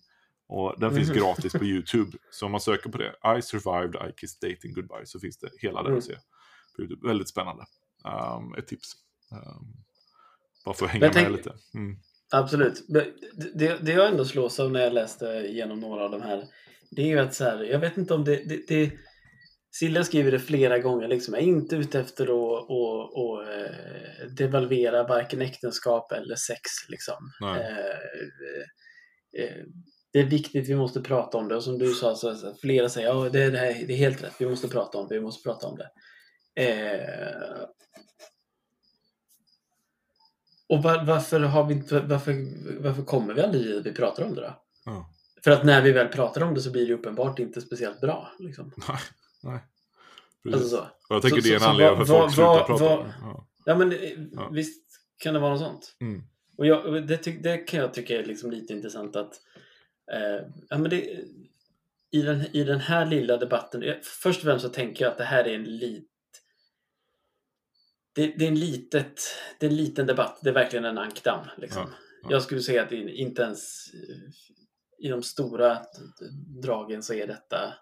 [0.48, 1.18] Och den finns Mhm.
[1.18, 2.18] gratis på YouTube.
[2.32, 5.50] Så om man söker på det, I survived I kissed dating goodbye, så finns det
[5.60, 5.98] hela där Mm.
[5.98, 6.16] att se.
[7.08, 7.64] Väldigt spännande.
[8.04, 8.94] Um, ett tips.
[9.32, 9.86] Um,
[10.66, 11.54] bara för att hänga tänk- med lite.
[11.74, 11.98] Mm.
[12.32, 12.86] Absolut.
[13.54, 16.48] Det, det jag ändå slås av när jag läste igenom några av de här,
[16.92, 18.92] det är ju att så här, jag vet inte om det, det, det
[19.80, 24.28] Silja skriver det flera gånger, liksom, jag är inte ute efter att och, och, eh,
[24.38, 26.62] devalvera varken äktenskap eller sex.
[26.90, 27.32] Liksom.
[27.42, 27.68] Eh,
[29.44, 29.64] eh,
[30.14, 31.56] det är viktigt, vi måste prata om det.
[31.56, 34.36] Och som du sa, så, flera säger ja, det, det, här, det är helt rätt,
[34.40, 35.90] vi måste prata om det, vi måste prata om det.
[36.56, 37.64] Eh,
[40.70, 42.34] och var, varför, har vi inte, varför,
[42.82, 44.62] varför kommer vi aldrig dit att vi pratar om det då?
[44.86, 45.10] Ja.
[45.44, 48.32] För att när vi väl pratar om det så blir det uppenbart inte speciellt bra.
[48.40, 48.72] Liksom.
[48.88, 48.98] Nej,
[49.44, 49.60] nej.
[50.44, 50.62] Precis.
[50.64, 50.82] Alltså så.
[50.84, 53.06] och jag tänker så- det är en anledning vad- för folk slutar prata vad- om
[53.06, 53.14] det.
[53.22, 53.48] Ja.
[53.66, 53.98] Ja men eh,
[54.32, 54.50] Ja.
[54.52, 54.84] visst
[55.18, 55.96] kan det vara något sånt.
[56.02, 56.24] Mm.
[56.58, 59.34] Och jag, och det, tyck, det kan jag tycka är liksom lite intressant att
[60.12, 61.20] eh, ja, men det,
[62.12, 65.18] i, den, i den här lilla debatten, eh, först och främst så tänker jag att
[65.18, 66.10] det här är en lit
[68.16, 69.22] det, det, är en litet,
[69.60, 71.48] det är en liten debatt, det är verkligen en ankdamm.
[71.58, 71.82] Liksom.
[71.82, 72.28] Ja, ja.
[72.32, 73.86] Jag skulle säga att det inte ens
[75.00, 75.82] i de stora
[76.64, 77.74] dragen så är detta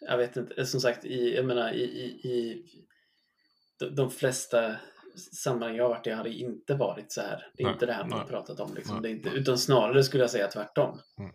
[0.00, 2.64] jag vet inte, som sagt, i, jag menar i, i, i
[3.78, 4.76] de, de flesta
[5.32, 7.46] sammanhang jag har varit i har det inte varit så här.
[7.56, 8.74] Det är Nej, inte det här man har nej, pratat om.
[8.74, 8.98] Liksom.
[9.02, 11.00] nej, inte, utan snarare skulle jag säga tvärtom.
[11.18, 11.30] Mm.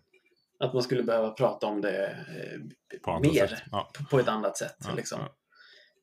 [0.59, 2.59] Att man skulle behöva prata om det eh,
[3.03, 3.63] På mer.
[3.71, 3.91] Ja.
[3.97, 4.75] på- på ett annat sätt.
[4.79, 5.19] Ja, liksom.
[5.21, 5.35] ja.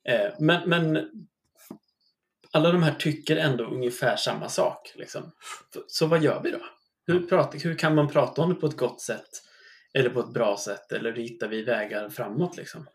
[0.08, 1.08] Eh, men, men
[2.50, 4.92] alla de här tycker ändå ungefär samma sak.
[4.96, 5.22] Liksom.
[5.86, 6.58] Så- vad gör vi då?
[7.06, 9.28] Hur, pratar, hur kan man prata om det på ett gott sätt?
[9.94, 10.92] Eller på ett bra sätt?
[10.92, 12.56] Eller hittar vi vägar framåt?
[12.56, 12.86] Liksom?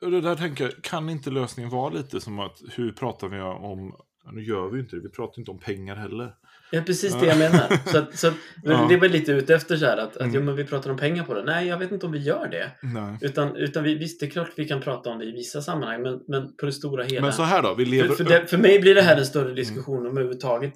[0.00, 3.96] Det där tänker jag, kan inte lösningen vara lite som att hur pratar vi om,
[4.32, 6.34] nu gör vi inte det, vi pratar inte om pengar heller.
[6.72, 7.20] Är precis Ja.
[7.20, 7.90] det jag menar.
[7.90, 8.86] Så, att, så att, men Ja.
[8.88, 10.34] Det var lite ute efter så här att, att Mm.
[10.34, 11.42] jo, men vi pratar om pengar på det.
[11.44, 12.70] Nej, jag vet inte om vi gör det.
[12.82, 13.18] Nej.
[13.20, 16.02] Utan, utan vi, visst, det är klart vi kan prata om det i vissa sammanhang,
[16.02, 17.20] men, men på det stora hela.
[17.20, 18.08] Men så här då, vi lever...
[18.08, 19.56] för, för, det, för mig blir det här en större Mm.
[19.56, 20.72] diskussion om överhuvudtaget.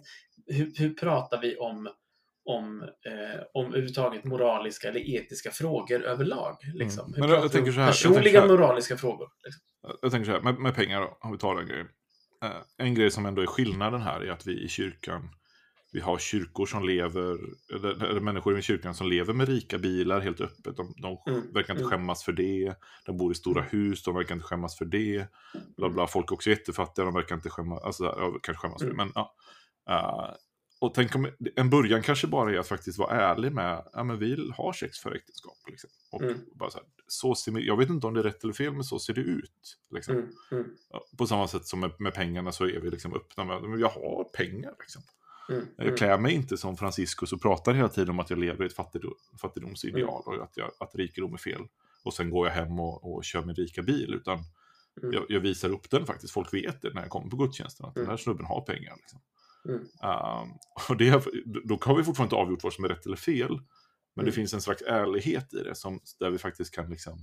[0.47, 1.89] Hur, hur pratar vi om,
[2.45, 6.57] om, eh, om överhuvudtaget moraliska eller etiska frågor överlag?
[6.75, 7.07] Liksom?
[7.15, 7.21] Mm.
[7.21, 8.49] Men jag vi tänker så här, jag personliga här.
[8.49, 9.29] moraliska frågor?
[9.45, 9.61] Liksom?
[10.03, 11.87] Jag tänker så här, med, med pengar då, om vi tar den grejen.
[12.45, 15.29] Eh, en grej som ändå är skillnaden här är att vi i kyrkan,
[15.95, 17.39] vi har kyrkor som lever,
[17.75, 20.77] eller, eller människor i kyrkan som lever med rika bilar helt öppet.
[20.77, 21.91] De, de Mm, verkar inte mm.
[21.91, 22.75] skämmas för det.
[23.07, 25.27] De bor i stora hus, de verkar inte skämmas för det.
[25.77, 28.89] Bla bla, folk är också jättefattiga, de verkar inte skämmas, alltså, ja, kanske skämmas för
[28.89, 28.95] det.
[28.95, 29.07] Mm.
[29.07, 29.35] Men, ja.
[29.91, 30.35] Eh,
[30.81, 34.19] och tänk om en början kanske bara är att faktiskt vara ärlig med, ja men
[34.19, 35.57] vi har sex för äktenskap.
[35.71, 35.91] Liksom.
[36.13, 36.39] Och Mm.
[36.55, 38.85] bara så här, så ser, jag vet inte om det är rätt eller fel, men
[38.85, 39.79] så ser det ut.
[39.95, 40.15] Liksom.
[40.15, 40.67] Mm, mm,
[41.19, 43.89] På samma sätt som med, med pengarna så är vi liksom öppna med att jag
[43.89, 44.73] har pengar.
[44.81, 45.03] Liksom.
[45.51, 48.39] Mm, Jag mm, klär mig inte som Franciscus och pratar hela tiden om att jag
[48.39, 50.15] lever i ett fattigdom, fattigdomsideal Mm.
[50.15, 51.63] och att, jag, att rikedom är fel.
[52.05, 54.15] Och sen går jag hem och, och kör min rika bil.
[54.15, 54.39] Utan
[55.03, 55.13] Mm.
[55.15, 56.33] jag, jag visar upp den faktiskt.
[56.33, 57.87] Folk vet det när jag kommer på gudstjänsten.
[57.87, 58.05] Att Mm.
[58.07, 58.95] den här snubben har pengar.
[58.97, 59.21] Liksom.
[59.69, 59.81] Mm.
[59.81, 60.53] Um,
[60.89, 61.25] och det,
[61.65, 63.49] då har vi fortfarande inte avgjort vad som är rätt eller fel.
[64.17, 64.33] Men det Mm.
[64.33, 67.19] finns en slags ärlighet i det som, där vi faktiskt kan liksom...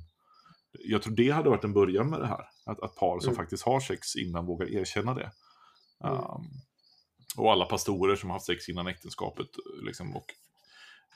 [0.74, 2.46] Jag tror det hade varit en början med det här.
[2.66, 3.36] Att, att par som Mm.
[3.44, 5.32] faktiskt har sex innan vågar erkänna det.
[6.04, 6.16] Mm.
[6.18, 6.48] Um,
[7.38, 9.48] och alla pastorer som har haft sex innan äktenskapet.
[9.86, 10.26] Liksom, och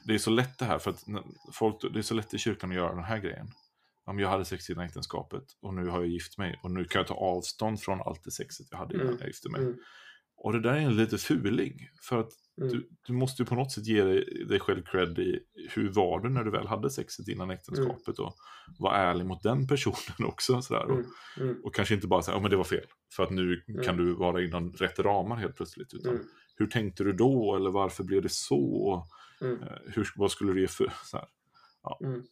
[0.04, 1.04] det är så lätt det här, för att
[1.54, 3.48] folk, det är så lätt i kyrkan att göra den här grejen.
[4.06, 7.00] Om jag hade sex innan äktenskapet och nu har jag gift mig och nu kan
[7.00, 9.18] jag ta avstånd från allt det sexet jag hade innan Mm.
[9.20, 9.62] jag gifte mig.
[9.62, 9.78] Mm.
[10.38, 11.90] Och det där är en lite fuling.
[12.02, 12.32] För att
[12.62, 12.70] Mm.
[12.70, 16.20] du, du måste ju på något sätt ge dig, dig själv cred i hur var
[16.20, 18.36] du när du väl hade sexet innan äktenskapet och
[18.80, 19.96] vara ärlig mot den personen
[20.28, 20.62] också.
[20.62, 20.84] Sådär.
[20.86, 21.50] Och, Mm.
[21.50, 21.62] Mm.
[21.64, 22.86] och kanske inte bara säga, ja men det var fel.
[23.16, 24.06] För att nu kan Mm.
[24.06, 25.94] du vara inom rätt ramar helt plötsligt.
[25.94, 26.26] Utan Mm.
[26.56, 27.56] hur tänkte du då?
[27.56, 29.08] Eller varför blev det så?
[29.42, 29.62] Mm.
[29.64, 30.94] Eh, Hur, vad skulle du ge för...
[31.04, 31.28] Så här.
[31.84, 32.00] Ja.
[32.04, 32.24] Mm.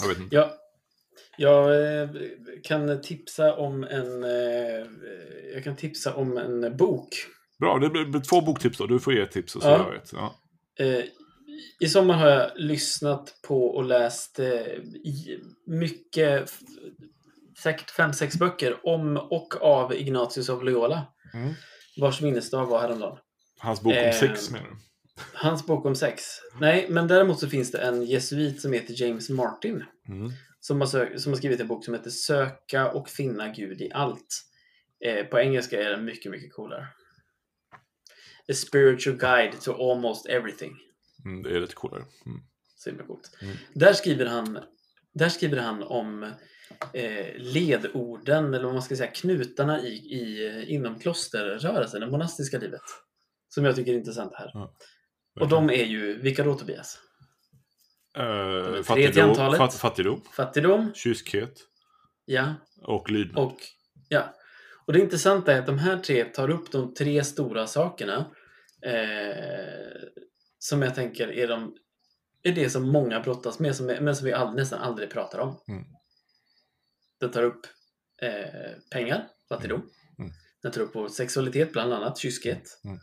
[0.00, 0.36] Jag vet inte.
[0.36, 0.52] Ja,
[1.36, 2.08] jag eh,
[2.64, 4.86] kan tipsa om en eh,
[5.54, 7.08] jag kan tipsa om en bok.
[7.58, 8.86] Bra, det blir två boktips då.
[8.86, 9.86] Du får ge ett tips och så Ja.
[9.92, 10.10] jag ett.
[10.12, 10.34] Ja.
[10.84, 11.04] Eh,
[11.80, 14.40] I sommar har jag lyssnat på och läst
[15.66, 16.50] mycket,
[17.62, 21.06] säkert fem, sex böcker om och av Ignatius av Loyola.
[21.34, 21.54] Mm.
[22.00, 23.18] Vars minnesdag var häromdagen.
[23.58, 24.76] Hans bok om Eh, sex menar du?
[25.32, 26.22] Hans bok om sex.
[26.60, 29.84] Nej, men däremot så finns det en jesuit som heter James Martin.
[30.08, 30.32] Mm.
[30.60, 34.44] Som har, som har skrivit en bok som heter Söka och finna Gud i allt.
[35.04, 36.86] Eh, på engelska är den mycket, mycket coolare.
[38.48, 40.76] A spiritual guide to almost everything.
[41.24, 42.04] Mm, det är lite coolare.
[42.26, 42.40] Mm.
[42.76, 43.38] Så himla coolt.
[43.42, 43.56] Mm.
[43.74, 44.58] Där, skriver han,
[45.14, 46.22] där skriver han om
[46.92, 52.82] eh, ledorden, eller vad man ska säga, knutarna i, i, inom klosterrörelsen, det monastiska livet.
[53.48, 54.52] Som jag tycker är intressant här.
[55.40, 56.98] Och de är ju, vilka då Tobias?
[58.14, 59.58] Till fattigdom, antalet.
[59.58, 61.60] fatt, fattigdom, Fattigdom, kyskhet
[62.24, 63.44] ja, och lydnad.
[63.44, 63.56] och
[64.08, 64.34] ja.
[64.86, 68.30] Och det intressanta är att de här tre tar upp de tre stora sakerna
[68.82, 70.08] eh,
[70.58, 71.76] som jag tänker är, de,
[72.42, 75.60] är det som många brottas med, som men som vi all, nästan aldrig pratar om.
[75.68, 75.84] Mm.
[77.20, 77.66] Den tar upp
[78.22, 79.90] eh, pengar, fattigdom.
[80.18, 80.30] Mm.
[80.62, 82.80] Den tar upp vår sexualitet, bland annat kyskhet.
[82.84, 82.98] Mm.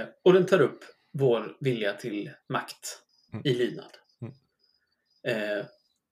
[0.00, 3.05] Eh, och den tar upp vår vilja till makt Mm.
[3.44, 3.90] I lydnad.
[4.22, 4.34] Mm.
[5.58, 5.64] Eh,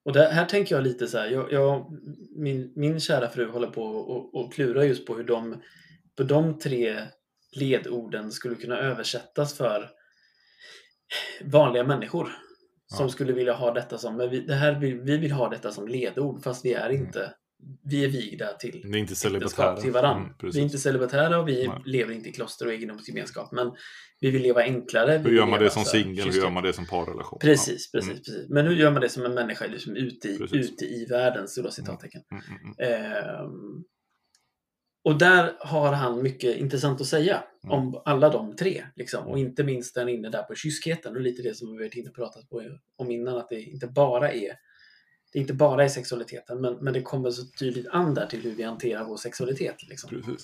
[0.05, 1.97] och där, här tänker jag lite så här, jag, jag,
[2.35, 5.61] min, min kära fru håller på och, och klura just på hur de,
[6.17, 7.01] på de tre
[7.55, 9.89] ledorden skulle kunna översättas för
[11.41, 12.29] vanliga människor.
[12.87, 13.09] Som Ja.
[13.11, 15.87] skulle vilja ha detta som, men vi, det här, vi, vi vill ha detta som
[15.87, 17.05] ledord fast vi är Mm.
[17.05, 17.33] inte,
[17.83, 19.77] vi är vigda till Det är inte celibatära.
[19.77, 20.23] till varandra.
[20.41, 21.81] Mm, vi är inte celibatära och vi Nej.
[21.85, 23.51] lever inte i kloster och egendomsgemenskap.
[23.51, 23.71] Men
[24.19, 25.17] vi vill leva enklare.
[25.17, 26.25] vi Hur gör man det som singel?
[26.29, 27.39] Hur gör man det som parrelation?
[27.39, 28.17] Precis, precis, Mm.
[28.23, 28.49] precis.
[28.49, 30.71] Men hur gör man det som en människa liksom ute, i, Precis.
[30.71, 31.47] ute i världen?
[31.47, 32.21] Stora citattecken.
[32.29, 32.35] Ja.
[32.37, 33.03] Mm, mm, mm.
[33.03, 33.83] Ehm,
[35.03, 37.77] och där har han mycket intressant att säga Mm.
[37.79, 38.85] om alla de tre.
[38.95, 39.27] Liksom.
[39.27, 42.09] Och inte minst den inne där på kyskheten och lite det som vi varit inne
[42.09, 42.63] och pratat på
[42.97, 43.37] om innan.
[43.37, 44.51] Att det inte bara är
[45.35, 48.41] det är inte bara är sexualiteten, men, men det kommer så tydligt an där till
[48.41, 49.87] hur vi hanterar vår sexualitet.
[49.89, 50.37] Liksom.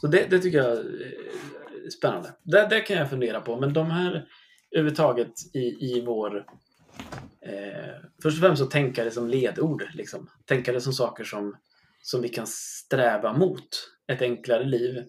[0.00, 2.34] Så det, det tycker jag är spännande.
[2.42, 3.60] Det, det kan jag fundera på.
[3.60, 4.28] Men de här
[4.70, 6.46] överhuvudtaget i, i vår...
[7.46, 9.84] Eh, först och främst så tänka det som ledord.
[9.94, 10.30] Liksom.
[10.44, 11.56] Tänka det som saker som,
[12.02, 13.68] som vi kan sträva mot.
[14.12, 15.04] Ett enklare liv.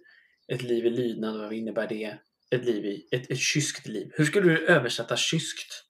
[0.48, 2.18] Ett liv i lydnad, vad innebär det?
[2.50, 4.12] Ett liv i ett, ett kyskt liv.
[4.14, 5.86] Hur skulle du översätta kyskt?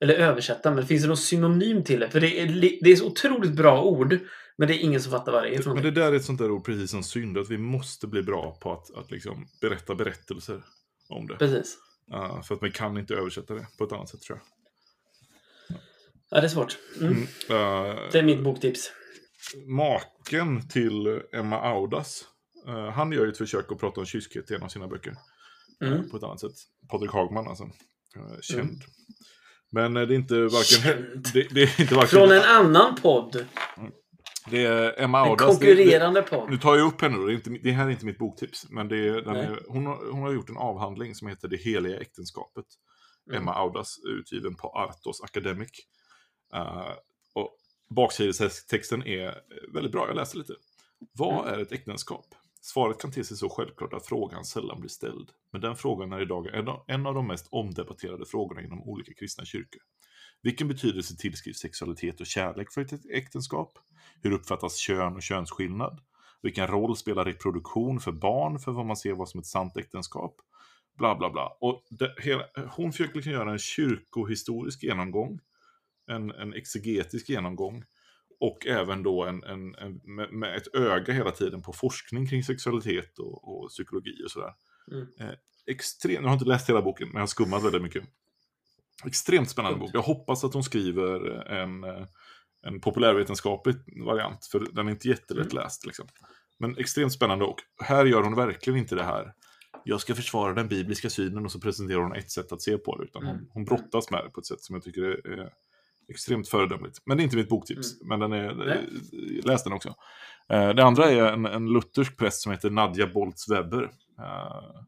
[0.00, 2.10] Eller översätta, men finns det någon synonym till det?
[2.10, 2.46] För det är,
[2.80, 4.18] det är så otroligt bra ord,
[4.56, 6.38] men det är ingen som fattar vad det är Men det där är ett sånt
[6.38, 9.94] där ord, precis som synd, att vi måste bli bra på att, att liksom berätta
[9.94, 10.62] berättelser
[11.08, 11.36] om det.
[11.36, 11.78] Precis.
[12.06, 14.46] Ja, för att man kan inte översätta det på ett annat sätt tror jag.
[16.30, 16.78] Ja, det är svårt.
[17.00, 17.12] Mm.
[17.12, 17.22] Mm.
[17.22, 18.92] Eh, Det är mitt boktips.
[19.66, 22.24] maken till Emma Audas,
[22.66, 25.16] eh, han gör ju ett försök att prata om kyskhet i en av sina böcker.
[25.82, 26.10] eh, Mm.
[26.10, 26.52] På ett annat sätt.
[26.90, 27.70] Patrik Hagman alltså.
[28.40, 28.82] Känd.
[29.74, 31.06] Men eh, det är inte varken...
[31.34, 32.08] Det, det är inte varken...
[32.08, 33.46] Från en annan podd.
[34.50, 35.38] Det är Emma En Audas.
[35.38, 36.60] det- det- konkurrerande Nu podd.
[36.60, 38.66] tar jag upp henne då, det, är inte, det här är inte mitt boktips.
[38.70, 42.64] Men det är, hon, har, hon har gjort en avhandling som heter Det heliga äktenskapet.
[43.30, 43.42] Mm.
[43.42, 45.70] Emma Audas, utgiven på Artos Academic.
[46.54, 46.90] Uh,
[47.34, 47.56] och
[47.96, 49.34] baksidestexten är
[49.74, 50.52] väldigt bra, jag läste lite.
[51.18, 51.54] Vad Mm.
[51.58, 52.26] är ett äktenskap?
[52.66, 55.30] Svaret kan te sig så självklart att frågan sällan blir ställd.
[55.52, 56.48] Men den frågan är idag
[56.86, 59.82] en av, de mest omdebatterade frågorna inom olika kristna kyrkor.
[60.42, 63.78] Vilken betydelse tillskrivs sexualitet och kärlek för ett äktenskap?
[64.22, 66.00] Hur uppfattas kön och könsskillnad?
[66.42, 70.36] Vilken roll spelar reproduktion för barn för vad man ser vad som ett sant äktenskap?
[70.98, 71.56] Bla bla bla.
[71.60, 75.40] Och det, hela, hon försöker liksom göra en kyrkohistorisk genomgång,
[76.10, 77.84] en, en exegetisk genomgång
[78.40, 82.42] och även då en, en, en, med, med ett öga hela tiden på forskning kring
[82.44, 84.52] sexualitet och, och psykologi och sådär.
[84.92, 85.06] Mm.
[85.20, 88.04] Eh, extremt, jag har inte läst hela boken, men jag har skummat väldigt mycket.
[89.06, 89.90] Extremt spännande bok.
[89.92, 92.06] Jag hoppas att hon skriver en, eh,
[92.66, 95.68] en populärvetenskaplig variant, för den är inte jättelätt Mm.
[95.84, 96.06] Liksom.
[96.58, 99.32] Men extremt spännande och här gör hon verkligen inte det här.
[99.84, 102.96] Jag ska försvara den bibliska synen och så presenterar hon ett sätt att se på
[102.96, 103.04] det.
[103.04, 103.46] Utan hon, Mm.
[103.50, 105.52] hon brottas med det på ett sätt som jag tycker är
[106.08, 106.98] extremt föredömligt.
[107.06, 108.84] Men det är inte mitt boktips, men den är, Mm.
[109.44, 109.88] Läs den också.
[110.48, 113.82] Eh, Det andra är en, en luthersk präst som heter Nadja Boltz Weber.
[114.18, 114.80] eh,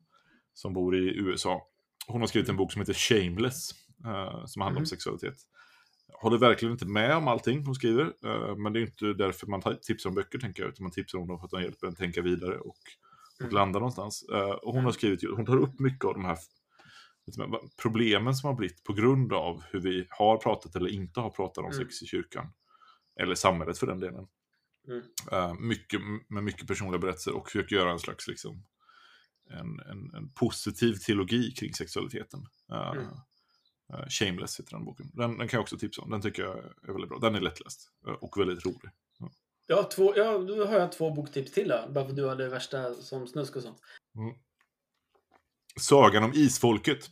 [0.55, 1.67] Som bor i USA.
[2.09, 3.71] Hon har skrivit en bok som heter Shameless.
[4.05, 4.87] eh, Som handlar om Mhm.
[4.87, 5.35] sexualitet.
[6.23, 8.13] Håller verkligen inte med om allting hon skriver.
[8.57, 10.73] Men det är inte därför man tipsar om böcker, tänker jag.
[10.73, 13.55] Utan man tipsar om dem för att de hjälper en tänka vidare och, och Mm.
[13.55, 14.25] landa någonstans.
[14.63, 16.39] Och hon har skrivit, hon tar upp mycket av de här
[17.83, 21.59] problemen som har blivit på grund av hur vi har pratat eller inte har pratat
[21.65, 21.79] om Mm.
[21.87, 22.53] sex i kyrkan.
[23.21, 24.27] Eller samhället för den delen.
[24.89, 25.03] Mm.
[25.33, 28.65] Eh, mycket, med mycket personliga berättelser och försöker göra en slags liksom,
[29.51, 32.47] en, en, en positiv teologi kring sexualiteten.
[32.73, 33.07] Eh, Mm.
[33.93, 35.11] eh, Shameless heter den boken.
[35.15, 36.11] Den, den kan jag också tipsa om.
[36.11, 37.19] Den tycker jag är väldigt bra.
[37.19, 38.91] Den är lättläst och väldigt rolig.
[39.69, 41.85] Ja, två, ja, då har jag två boktips till då.
[41.91, 43.79] Bara för att du hade värsta som snusk och sånt.
[45.81, 47.11] Sagan om isfolket.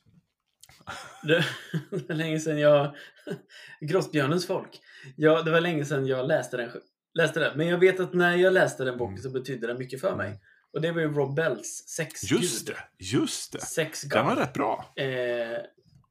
[1.23, 1.45] Det
[1.91, 2.97] det var länge sedan jag...
[3.81, 4.81] Grossbjörnens folk.
[5.17, 6.71] Ja, det var länge sedan jag läste den.
[7.15, 7.59] Läste den.
[7.59, 10.41] Men jag vet att när jag läste den boken så betydde den mycket för mig.
[10.73, 12.41] Och det var ju Rob Bells Sexgud.
[12.41, 13.61] Just det, just det.
[13.61, 14.11] Sexgud.
[14.11, 14.93] Den var rätt bra.
[14.97, 15.59] Eh,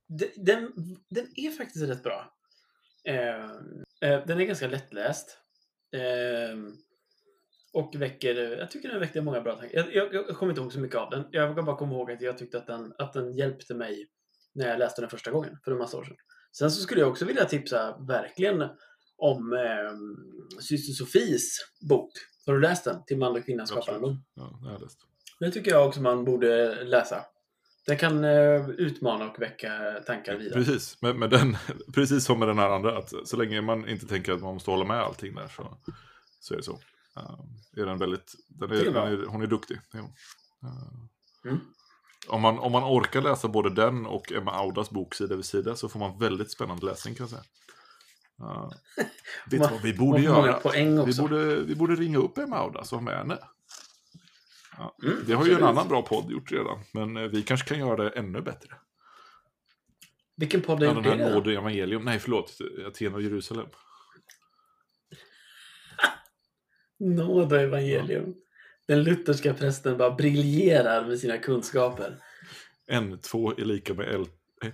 [0.07, 0.71] de- den,
[1.09, 2.33] den är faktiskt rätt bra.
[3.03, 3.45] Eh,
[4.09, 5.37] eh, den är ganska lättläst.
[5.95, 6.57] Eh,
[7.73, 9.77] och väcker, jag tycker den väckte många bra tankar.
[9.77, 11.23] Jag, jag, jag kommer inte ihåg så mycket av den.
[11.31, 14.07] Jag bara komma ihåg att jag tyckte att den, att den hjälpte mig
[14.53, 16.15] när jag läste den första gången för en massa år sedan.
[16.57, 18.61] Sen så skulle jag också vilja tipsa verkligen
[19.17, 21.57] om eh, syster Sofies
[21.89, 22.11] bok.
[22.45, 23.05] Har du läst den?
[23.05, 24.23] Till man och kvinna skapar en.
[24.33, 24.99] Ja, det har jag läst.
[25.39, 27.25] Det tycker jag också man borde läsa.
[27.85, 30.53] Det kan eh, utmana och väcka tankar vidare.
[30.53, 31.57] Precis, med, med den,
[31.93, 34.71] precis som med den här andra, att så länge man inte tänker att man måste
[34.71, 35.77] hålla med allting där så,
[36.39, 36.79] så är det så.
[37.17, 37.39] Uh,
[37.77, 39.79] är den väldigt, den är, den är, hon är duktig.
[39.93, 40.13] är hon.
[40.63, 41.03] Eh,
[41.45, 41.59] Mm.
[42.27, 45.75] Om, man, om man orkar läsa både den och Emma Audas bok sida vid sida
[45.75, 47.43] så får man väldigt spännande läsning kan jag säga.
[48.41, 48.71] Uh,
[49.51, 50.59] vet Man- vad vi borde göra?
[51.05, 53.37] Vi borde, vi borde ringa upp Emma Audas och ha med henne.
[54.77, 57.67] Ja, Mm, det har ju en annan bra podd gjort redan, men eh, vi kanske
[57.67, 58.69] kan göra det ännu bättre.
[60.35, 61.23] Vilken podd har Ja, gjort den det?
[61.23, 61.37] här då?
[61.39, 62.03] Nåd evangelium.
[62.05, 62.57] Nej, förlåt.
[62.87, 63.67] Aten och Jerusalem.
[66.99, 68.33] Nåd och evangelium.
[68.87, 72.17] Den lutherska prästen bara briljerar med sina kunskaper.
[72.91, 74.73] N2 är lika med L1.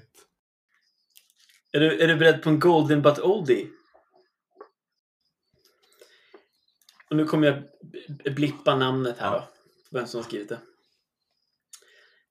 [1.71, 3.67] Är du, är du beredd på en golden but oldie?
[7.09, 7.63] Och nu kommer jag
[8.35, 9.47] blippa namnet här Ja.
[9.91, 9.97] då.
[9.97, 10.59] Vem som har skrivit det.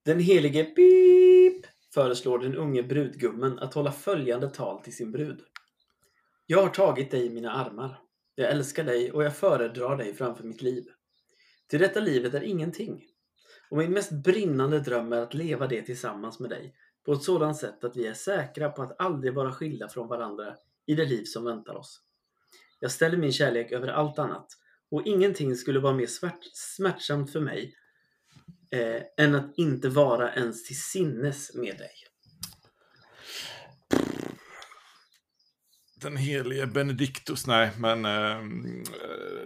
[0.05, 5.41] Den helige Pip föreslår den unge brudgummen att hålla följande tal till sin brud.
[6.47, 8.01] Jag har tagit dig i mina armar.
[8.35, 10.85] Jag älskar dig och jag föredrar dig framför mitt liv.
[11.69, 13.05] Till detta livet är ingenting.
[13.71, 17.57] Och min mest brinnande dröm är att leva det tillsammans med dig på ett sådant
[17.57, 20.57] sätt att vi är säkra på att aldrig vara skilda från varandra
[20.87, 22.01] i det liv som väntar oss.
[22.81, 24.47] Jag ställer min kärlek över allt annat
[24.91, 27.75] och ingenting skulle vara mer smärt, smärtsamt för mig
[28.71, 31.93] eh, än att inte vara ens till sinnes med dig.
[36.01, 38.39] Den helige Benediktus, nej, men eh,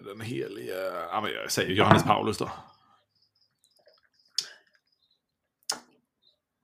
[0.05, 0.75] den helige,
[1.11, 2.51] ja, men jag säger Johannes Paulus då.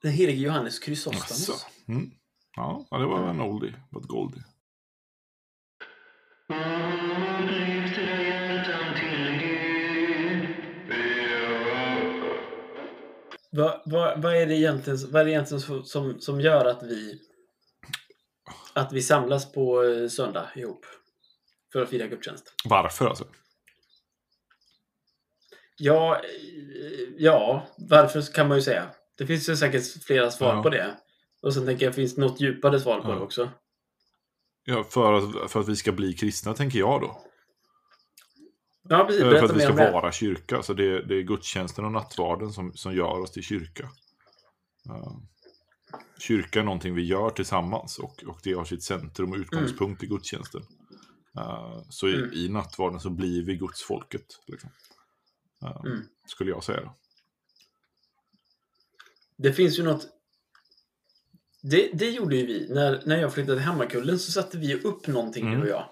[0.02, 1.66] Den helige Johannes Chrysostomus.
[1.88, 2.10] Mm.
[2.56, 4.42] Ja, ja, det var en oldie, but goldie.
[13.50, 16.82] Vad, vad, vad är det egentligen, vad är det egentligen som, som, som gör att
[16.82, 17.20] vi
[18.80, 20.86] att vi samlas på eh, söndag ihop
[21.72, 22.54] för att fira gudstjänst?
[22.64, 23.24] Varför alltså?
[25.78, 26.22] Ja, eh,
[27.16, 28.90] ja, varför kan man ju säga.
[29.18, 30.62] Det finns ju säkert flera svar Ja.
[30.62, 30.96] på det.
[31.42, 33.14] Och sen tänker jag, finns det något djupare svar på Ja.
[33.14, 33.50] det också?
[34.64, 37.22] Ja, för, att, för att vi ska bli kristna, tänker jag då.
[38.88, 39.22] Ja, precis.
[39.22, 39.90] För Berätta att vi ska det.
[39.90, 40.62] vara kyrka.
[40.62, 43.88] Så det, det är gudstjänsten och nattvarden som, som gör oss till kyrka.
[44.84, 45.20] Ja.
[46.18, 50.06] Kyrka är någonting vi gör tillsammans och, och det har sitt centrum och utgångspunkt i
[50.06, 50.62] gudstjänsten.
[51.32, 52.30] Ja, så i, Mm.
[52.32, 54.26] i nattvarden så blir vi gudsfolket.
[54.46, 54.70] Liksom.
[55.60, 56.02] Ja, Mm.
[56.26, 56.90] Skulle jag säga.
[59.36, 60.06] Det finns ju något...
[61.62, 62.68] Det, det gjorde ju vi.
[62.74, 65.60] När, när jag flyttade till Hammarkullen så satte vi upp någonting, Mm.
[65.60, 65.90] du och jag.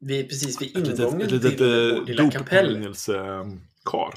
[0.00, 2.66] Vi är precis vid Ett litet, ingången ett litet till eh, vårt lilla kapell.
[2.66, 4.14] dopminnelsekar.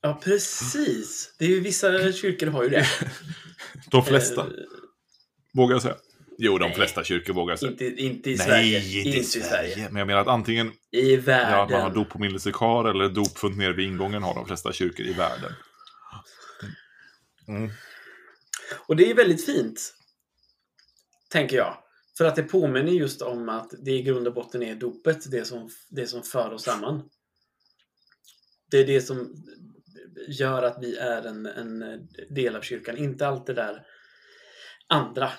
[0.00, 1.34] Ja, precis.
[1.38, 2.86] Det är ju vissa kyrkor har ju det.
[3.90, 4.48] De flesta, Eh,
[5.54, 5.96] vågar jag säga.
[6.38, 6.74] Jo, de Nej.
[6.74, 7.68] flesta kyrkor vågar sig.
[7.68, 9.02] Inte, inte i Nej, Sverige.
[9.02, 9.88] inte i Sverige.
[9.90, 11.70] Men jag menar att antingen I ja, världen.
[11.72, 15.52] man har dopåminnelsekar eller dopfunt nere vid ingången har de flesta kyrkor i världen.
[17.48, 17.70] Mm.
[18.86, 19.94] Och det är väldigt fint.
[21.30, 21.76] Tänker jag.
[22.18, 25.44] För att det påminner just om att det i grund och botten är dopet, det
[25.44, 27.02] som, det som för oss samman.
[28.70, 29.34] Det är det som
[30.28, 32.96] gör att vi är en, en del av kyrkan.
[32.96, 33.86] Inte allt det där
[34.86, 35.30] andra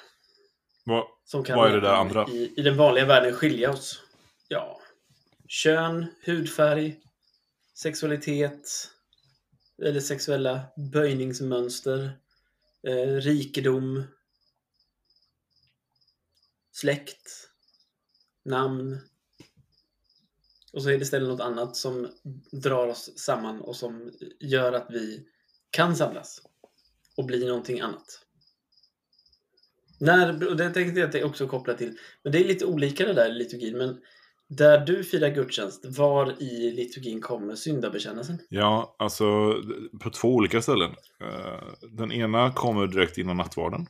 [0.86, 2.28] Vad, som kan Vad är det där andra?
[2.28, 4.04] I, i den vanliga världen skilja oss.
[4.48, 4.82] Ja,
[5.48, 7.00] kön, hudfärg,
[7.74, 8.90] sexualitet
[9.86, 10.62] eller sexuella
[10.94, 12.12] böjningsmönster,
[12.88, 14.04] eh, rikedom,
[16.72, 17.50] släkt,
[18.46, 19.00] namn.
[20.74, 22.08] Och så är det istället något annat som
[22.52, 25.26] drar oss samman och som gör att vi
[25.70, 26.42] kan samlas
[27.18, 28.26] och bli någonting annat.
[30.00, 32.66] När, och det tänkte jag att det är också kopplat till, men det är lite
[32.66, 33.98] olika det där liturgin, men
[34.50, 38.40] där du firar gudstjänst, var i liturgin kommer syndabekännelsen?
[38.50, 39.54] Ja, alltså
[40.04, 40.92] på två olika ställen.
[41.22, 41.64] Eh,
[41.98, 43.88] Den ena kommer direkt innan nattvarden.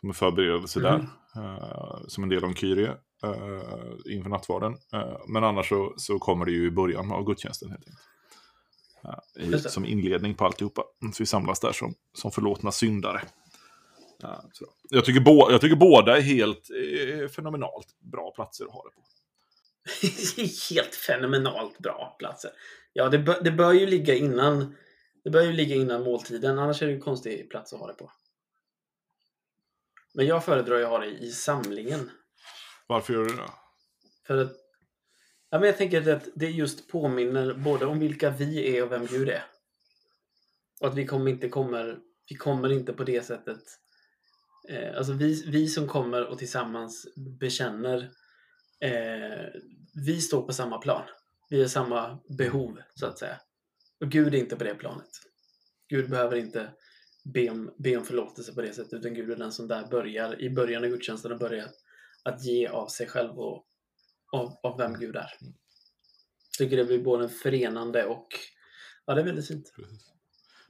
[0.00, 0.84] Som en förberedelse Mhm.
[0.84, 1.08] där.
[1.36, 2.90] Eh, Som en del av en kyrie
[3.22, 4.76] eh, inför nattvarden.
[4.92, 8.00] Eh, Men annars så, så kommer det ju i början av gudstjänsten helt enkelt.
[9.66, 9.68] I-.
[9.68, 10.84] Som inledning på alltihopa.
[11.12, 13.22] Så vi samlas där som, som förlåtna syndare.
[14.22, 14.64] Ja, så.
[14.90, 18.90] Jag, tycker bå, jag tycker båda är helt eh, fenomenalt bra platser att ha det
[18.94, 19.02] på.
[20.74, 22.50] Helt fenomenalt bra platser.
[22.92, 24.74] Ja, det, bör, det bör ju ligga innan
[25.24, 27.92] det bör ju ligga innan måltiden, annars är det ju konstig plats att ha det
[27.92, 28.10] på.
[30.16, 32.10] Men jag föredrar ju att ha det i samlingen.
[32.86, 33.50] Varför gör du det?
[34.26, 34.52] För att
[35.50, 39.06] ja, men jag tänker att det just påminner både om vilka vi är och vem
[39.06, 39.44] Gud är.
[40.80, 41.98] Och att vi kommer inte kommer,
[42.28, 43.62] vi kommer inte på det sättet.
[44.68, 47.06] Eh, alltså vi, vi som kommer och tillsammans
[47.40, 48.10] bekänner,
[48.80, 49.46] eh,
[50.04, 51.02] vi står på samma plan.
[51.50, 53.40] Vi har samma behov så att säga.
[54.00, 55.10] Och Gud är inte på det planet.
[55.88, 56.70] Gud behöver inte
[57.32, 60.42] be om, be om förlåtelse på det sättet, utan Gud är den som där börjar,
[60.42, 61.68] i början av gudstjänsten, och börjar
[62.22, 63.66] att ge av sig själv och
[64.32, 65.30] av, av vem Gud är.
[66.58, 68.28] Tycker det blir både förenande och
[69.06, 69.72] ja, det är väldigt fint.
[69.76, 70.12] Precis.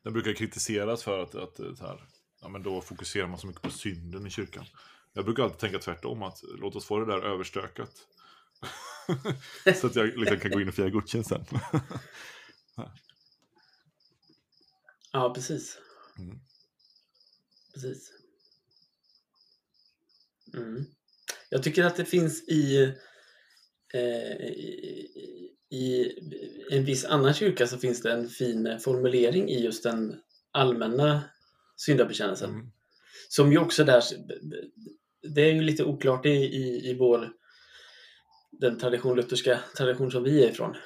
[0.02, 2.08] Den brukar kritiseras för att, att här,
[2.40, 4.64] ja, men då fokuserar man så mycket på synden i kyrkan.
[5.12, 7.92] Jag brukar alltid tänka tvärtom, att låt oss få det där överstökat.
[9.80, 11.44] så att jag liksom kan gå in och fira gudstjänst sen.
[15.12, 15.78] Ja, precis.
[16.18, 16.38] Mm.
[17.74, 18.12] Precis.
[20.54, 20.84] Mm.
[21.50, 22.82] Jag tycker att det finns i,
[23.94, 25.10] eh, i,
[25.70, 26.12] i
[26.70, 31.22] en viss annan kyrka så finns det en fin formulering i just den allmänna
[31.76, 32.50] syndabekännelsen.
[32.50, 32.66] Mm.
[33.28, 34.02] Som ju också där,
[35.34, 37.32] det är ju lite oklart i, i, i vår,
[38.50, 40.76] den tradition, lutherska tradition som vi är ifrån.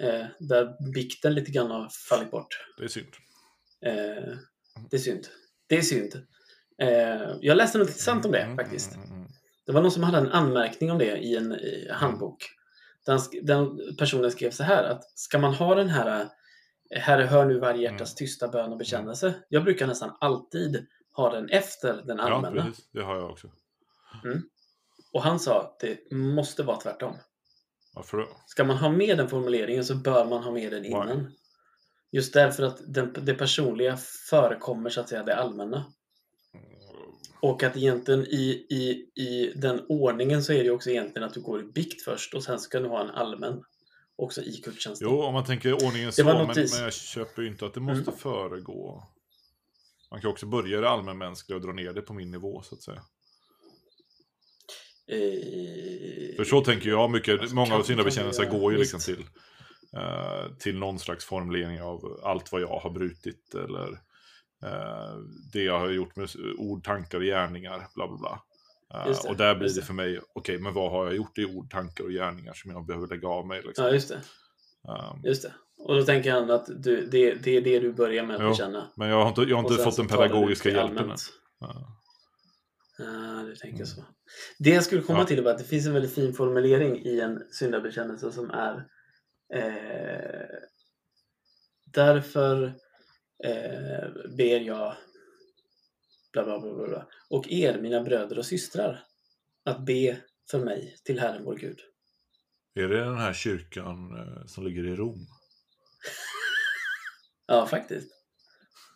[0.00, 2.58] Eh, där bikten lite grann har fallit bort.
[2.78, 3.08] Det är synd.
[3.86, 4.34] Eh,
[4.90, 5.26] det är synd.
[5.66, 6.14] Det är synd.
[6.78, 8.94] Eh, jag läste något intressant om det Mm, faktiskt.
[8.94, 9.28] mm, mm,
[9.66, 12.44] Det var någon som hade en anmärkning om det i en eh, handbok.
[13.06, 17.44] Den, den personen skrev så här att ska man ha den här eh, Herre hör
[17.46, 19.34] nu varje hjärtas tysta bön och bekännelse.
[19.48, 22.64] Jag brukar nästan alltid ha den efter den Ja, allmänna.
[22.64, 22.88] precis.
[22.92, 23.48] Det har jag också.
[25.12, 27.16] och han sa att det måste vara tvärtom.
[27.94, 28.28] Varför då?
[28.46, 31.32] Ska man ha med den formuleringen så bör man ha med den innan.
[32.12, 33.96] Just därför att den, det personliga
[34.30, 35.92] förekommer så att säga det allmänna.
[37.40, 41.40] Och att egentligen i, i, i den ordningen så är det också egentligen att du
[41.40, 43.64] går i bikt först och sen ska du ha en allmän
[44.16, 45.08] också i gudstjänsten.
[45.10, 48.02] Jo, om man tänker ordningen så, men, men jag köper ju inte att det måste
[48.10, 48.18] Mm.
[48.20, 49.02] föregå.
[50.10, 52.74] Man kan också börja i det allmänmänskliga och dra ner det på min nivå, så
[52.74, 53.02] att säga.
[55.06, 58.78] Eh, För så tänker jag mycket, Alltså, många av kan- syndabekännelser kan vi går ju
[58.78, 59.24] liksom till,
[59.96, 63.88] eh, till någon slags formulering av allt vad jag har brutit eller
[64.64, 65.16] eh,
[65.52, 66.28] det jag har gjort med
[66.58, 68.42] ord, tankar och gärningar, bla bla bla.
[68.94, 71.44] Eh, det, och där blir det för mig, okej, men vad har jag gjort i
[71.44, 73.62] ord, tankar och gärningar som jag behöver lägga av mig?
[73.64, 73.84] Liksom.
[73.84, 74.20] Ja, just det.
[74.88, 75.52] Um, Just det.
[75.78, 78.88] Och då tänker han att du, det, det är det du börjar med att bekänna.
[78.96, 81.16] men jag har inte, jag har inte fått den pedagogiska hjälpen än.
[81.60, 81.98] Ja.
[82.98, 83.86] Ja, du tänker Mm.
[83.86, 84.04] så.
[84.58, 85.24] Det jag skulle komma Ja.
[85.24, 88.84] till var att det finns en väldigt fin formulering i en syndabekännelse som är
[89.52, 90.46] eh,
[91.94, 92.64] Därför
[93.44, 94.94] eh, ber jag
[96.32, 99.04] bla, bla, bla, bla, och er, mina bröder och systrar,
[99.64, 101.78] att be för mig till Herren vår Gud.
[102.74, 105.18] Är det den här kyrkan eh, som ligger i Rom?
[107.46, 108.08] Ja, faktiskt.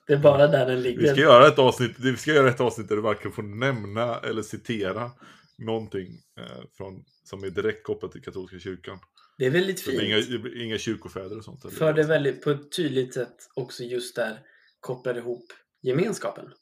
[0.07, 1.13] Det är bara där den Vi ligger.
[1.13, 4.43] ska göra ett avsnitt, vi ska göra ett avsnitt där du varken får nämna eller
[4.43, 5.11] citera
[5.59, 8.99] någonting eh, från, som är direkt kopplat till katolska kyrkan.
[9.39, 10.03] Det är väldigt fint.
[10.03, 10.19] inga,
[10.65, 11.65] inga kyrkofäder och sånt.
[11.65, 11.75] eller?
[11.75, 14.39] För det väldigt på ett tydligt sätt också just där
[14.81, 16.53] kopplar ihop gemenskapen.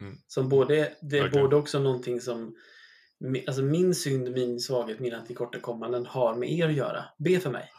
[0.00, 0.16] Mm.
[0.26, 1.44] Som både, det är Verkligen.
[1.44, 2.56] både också någonting som
[3.46, 7.04] Alltså min synd, min svaghet, mina tillkortakommanden har med er att göra.
[7.18, 7.70] Be för mig.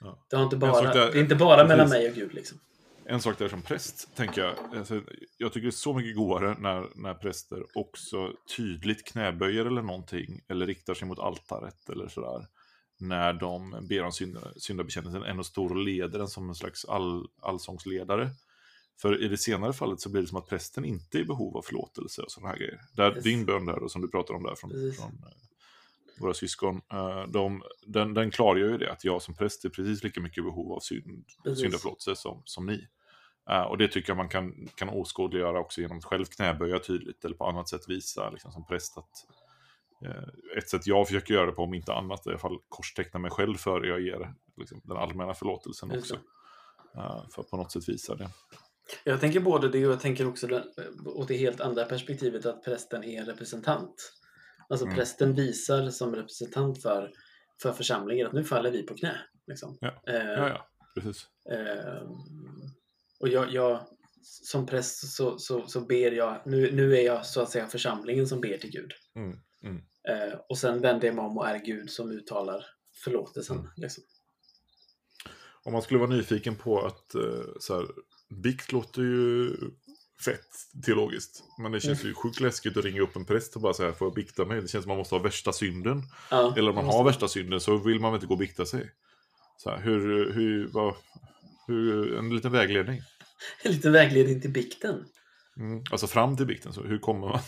[0.00, 0.26] Ja.
[0.30, 2.02] Det, har inte bara, där- det är inte bara mellan precis.
[2.02, 2.34] mig och Gud.
[2.34, 2.58] Liksom.
[3.04, 4.54] En sak där som präst, tänker jag.
[4.76, 5.02] Alltså,
[5.36, 10.44] jag tycker det är så mycket godare när, när präster också tydligt knäböjer eller någonting.
[10.48, 12.46] Eller riktar sig mot altaret eller sådär.
[12.98, 16.84] När de ber om synd- syndabekännelsen än att stå och leder den som en slags
[16.84, 18.30] all, allsångsledare.
[19.00, 21.56] För i det senare fallet så blir det som att prästen inte är i behov
[21.56, 22.80] av förlåtelse och sådana här grejer.
[22.92, 23.24] Där, Yes.
[23.24, 24.96] Din bön där, och som du pratar om där från, Precis.
[25.00, 25.32] från eh,
[26.20, 30.04] våra syskon, eh, de, den, den klargör ju det att jag som präst är precis
[30.04, 31.24] lika mycket i behov av synd,
[31.56, 32.88] syndaförlåtelse som, som ni.
[33.50, 37.24] Eh, och det tycker jag man kan, kan åskådliggöra också genom att själv knäböja tydligt
[37.24, 39.26] eller på annat sätt visa liksom, som präst att
[40.56, 43.20] ett sätt jag försöker göra det på, om inte annat, är i alla fall korsteckna
[43.20, 46.14] mig själv före jag ger liksom, den allmänna förlåtelsen också.
[46.96, 48.30] Eh, för att på något sätt visa det.
[49.04, 50.62] Jag tänker både det och jag tänker också den,
[51.06, 54.12] åt det helt andra perspektivet att prästen är representant.
[54.68, 54.96] Alltså Mm.
[54.96, 57.10] prästen visar som representant för,
[57.62, 59.16] för församlingen att nu faller vi på knä.
[59.46, 59.78] Liksom.
[59.80, 60.02] Ja.
[60.06, 61.26] Eh, Ja, ja, precis.
[61.50, 62.08] Ehm,
[63.20, 63.80] och jag, jag
[64.22, 68.26] som präst så, så, så ber jag, nu, nu är jag så att säga församlingen
[68.26, 68.92] som ber till Gud.
[69.16, 69.82] Mm, mm.
[70.08, 72.64] Eh, och sen vänder jag mig om och är Gud som uttalar
[73.04, 73.58] förlåtelsen.
[73.58, 73.70] Mm.
[73.76, 74.04] Liksom.
[75.64, 77.86] Om man skulle vara nyfiken på att eh, så här,
[78.42, 79.50] bikt låter ju
[80.24, 80.48] fett
[80.86, 81.42] teologiskt.
[81.58, 84.06] Men det känns ju sjukt läskigt att ringa upp en präst och bara säga får
[84.06, 84.62] jag bikta mig?
[84.62, 86.02] Det känns som man måste ha värsta synden.
[86.30, 88.38] Ja, Eller om man måste- har värsta synden så vill man väl inte gå och
[88.38, 88.90] bikta sig.
[89.56, 90.94] Så här, hur, hur, vad,
[91.66, 93.02] hur, en liten vägledning.
[93.64, 95.04] Lite vägledning till bikten.
[95.56, 95.84] Mm.
[95.90, 97.40] Alltså fram till bikten, så hur kommer man?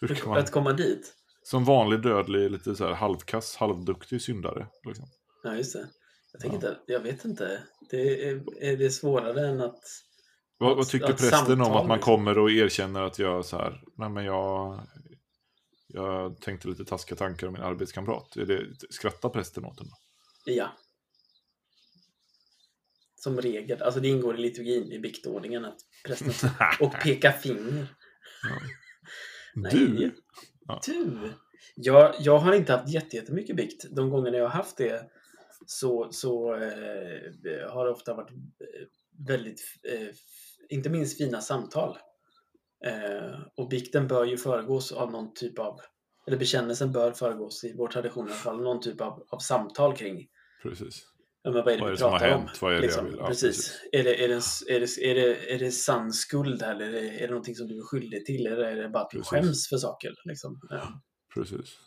[0.00, 1.14] Hur kan man Att komma dit.
[1.50, 4.66] Som vanlig dödlig, lite så här halvkass, halvduktig syndare.
[4.84, 5.08] Liksom.
[5.42, 5.88] Ja, just det.
[6.32, 6.70] Jag, tänker Ja.
[6.70, 7.62] inte, jag vet inte.
[7.90, 9.80] Det är, är det svårare än att...
[10.58, 12.14] Vad, vad tycker att prästen om samtal, att man liksom.
[12.14, 14.80] kommer och erkänner att jag så här, nej men jag,
[15.86, 18.36] jag tänkte lite taskiga tankar om min arbetskamrat.
[18.36, 19.88] Är det, skrattar prästen åt den?
[20.44, 20.68] Ja.
[23.14, 23.82] Som regel.
[23.82, 26.50] Alltså det ingår i liturgin, i biktordningen, att prästen...
[26.80, 27.86] Och peka finger.
[29.54, 29.72] Nej.
[29.72, 30.12] Du?
[30.68, 30.80] Ja.
[30.86, 31.32] Du!
[31.74, 33.84] Jag, jag har inte haft jätte- jättemycket bikt.
[33.90, 35.10] De gångerna jag har haft det
[35.66, 38.86] så, så eh, har det ofta varit eh,
[39.26, 40.08] väldigt, eh,
[40.68, 41.98] inte minst fina samtal.
[42.86, 45.80] Eh, och bikten bör ju föregås av någon typ av,
[46.26, 49.96] eller bekännelsen bör föregås i vår tradition i alla fall, någon typ av, av samtal
[49.96, 50.26] kring
[50.62, 51.06] Precis.
[51.52, 52.62] Men vad är det Vad är det som har hänt?
[52.62, 53.04] Vad är det jag liksom?
[53.06, 53.14] vill?
[53.18, 53.56] Ja, precis.
[53.56, 53.80] precis.
[53.92, 56.92] Är, det, är, det, är, det, är, det, är det sann skuld här, eller är
[56.92, 58.46] det, är det någonting som du är skyldig till?
[58.46, 59.30] Eller är det bara att du Precis.
[59.30, 60.14] skäms för saker?
[60.24, 60.60] Liksom?
[60.70, 60.88] Ja.
[61.34, 61.78] Precis.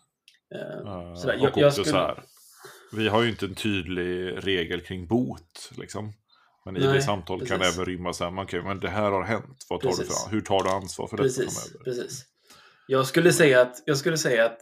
[0.55, 2.23] Uh, Sådär, och jag- jag skulle- så här,
[2.91, 5.71] vi har ju inte en tydlig regel kring bot.
[5.77, 6.13] Liksom.
[6.65, 7.75] Men i Nej, det samtal kan det precis.
[7.77, 9.65] även rymma så här, okej, men det här har hänt.
[9.69, 11.83] Vad tar du för, hur tar du ansvar för detta Precis, framöver?
[11.83, 12.25] precis.
[12.87, 14.59] Jag skulle säga att, jag skulle säga att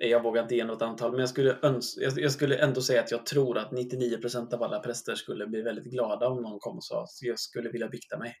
[0.00, 3.10] jag vågar inte ge något antal, men jag skulle, öns- jag, skulle ändå säga att
[3.10, 6.84] jag tror att 99% av alla präster skulle bli väldigt glada om någon kom och
[6.84, 8.34] sa att jag skulle vilja bikta mig.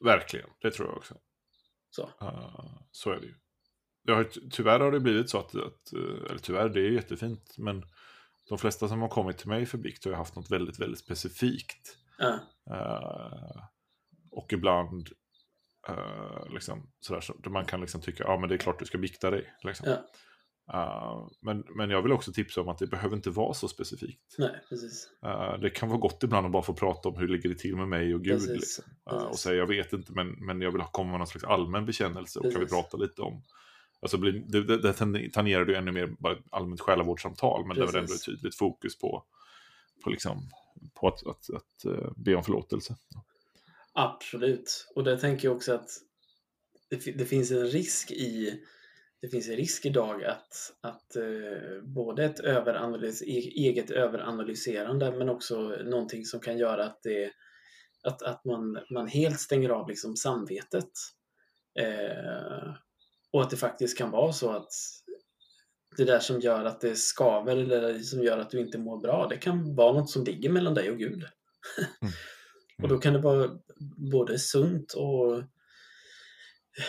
[0.00, 1.14] Verkligen, det tror jag också.
[1.90, 2.02] Så.
[2.22, 3.34] Uh, så är det ju.
[4.24, 7.82] Ty- tyvärr har det blivit så att, att, eh, eller tyvärr, det är jättefint, men
[8.48, 11.00] de flesta som har kommit till mig för bikt har ju haft något väldigt, väldigt
[11.00, 11.96] specifikt.
[12.18, 12.38] Ja,
[12.70, 13.62] Eh,
[14.30, 15.08] och ibland
[15.88, 18.98] eh, liksom, sådär, så, man kan liksom tycka ja men det är klart du ska
[18.98, 19.54] bikta dig.
[19.62, 19.88] Liksom.
[20.72, 24.34] Eh, men, men jag vill också tipsa om att det behöver inte vara så specifikt.
[24.38, 25.08] nej, precis.
[25.24, 27.76] Eh, det kan vara gott ibland att bara få prata om hur ligger det till
[27.76, 28.32] med mig och Gud.
[28.32, 28.84] Precis, Liksom.
[29.10, 29.42] Eh, och precis.
[29.42, 32.42] säga jag vet inte men, men jag vill komma med någon slags allmän bekännelse och
[32.42, 32.72] kan vi Precis.
[32.72, 33.42] prata lite om
[34.00, 37.82] Alltså det, det, det tan- tangerar du ännu mer bara ett allmänt själavårdssamtal men det
[37.82, 38.24] är ändå ett Precis.
[38.24, 39.24] tydligt fokus på,
[40.04, 40.50] på, liksom,
[40.94, 42.96] på att, att, att, eh, be om förlåtelse.
[43.92, 44.86] Absolut.
[44.94, 45.88] Och där tänker jag också att
[46.90, 48.62] det, det finns en risk i
[49.20, 55.28] det finns en risk idag att, att eh, både ett överanalys, e- eget överanalyserande men
[55.28, 57.32] också någonting som kan göra att, det,
[58.02, 60.90] att, att man, man helt stänger av liksom samvetet.
[61.78, 62.74] Eh,
[63.32, 64.72] och att det faktiskt kan vara så att
[65.96, 69.00] det där som gör att det skaver eller det som gör att du inte mår
[69.00, 71.24] bra, det kan vara något som ligger mellan dig och Gud.
[72.82, 73.50] Och då kan det vara
[74.12, 75.42] både sunt och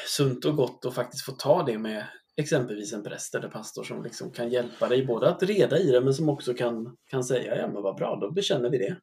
[0.08, 2.08] sunt och gott att faktiskt få ta det med
[2.38, 6.02] exempelvis en präst eller pastor som liksom kan hjälpa dig både att reda i det
[6.02, 8.98] men som också kan, kan säga ja men vad bra, då bekänner vi det.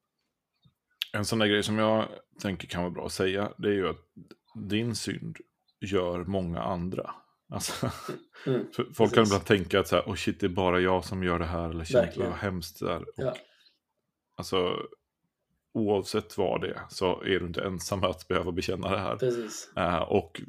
[1.13, 2.09] En sån där grej som jag
[2.43, 4.05] tänker kan vara bra att säga, det är ju att
[4.55, 5.37] din synd
[5.81, 7.11] gör många andra.
[7.53, 7.91] Alltså,
[8.47, 9.29] Mm, folk kan precis.
[9.29, 11.71] ibland tänka att så här, oh shit, det är bara jag som gör det här,
[11.71, 13.05] eller shit, vad hemskt det är.
[13.17, 13.35] Ja.
[14.37, 14.77] Alltså,
[15.75, 19.17] oavsett vad det är, så är du inte ensam att behöva bekänna det här.
[19.17, 19.73] Precis.
[19.77, 20.41] Eh, och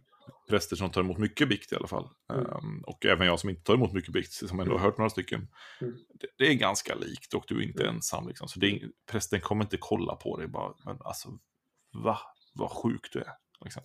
[0.49, 2.09] präster som tar emot mycket bikt i alla fall.
[2.33, 2.45] Mm.
[2.45, 5.09] Ehm, och även jag som inte tar emot mycket bikt, som ändå har hört några
[5.09, 5.47] stycken.
[5.81, 5.95] Mm.
[6.13, 7.95] Det, det är ganska likt och du är inte Mm.
[7.95, 8.27] ensam.
[8.27, 8.47] Liksom.
[8.47, 8.81] Så det
[9.11, 11.29] prästen kommer inte kolla på dig bara, men alltså,
[12.03, 12.17] va?
[12.53, 13.31] Vad sjuk du är.
[13.63, 13.83] Liksom.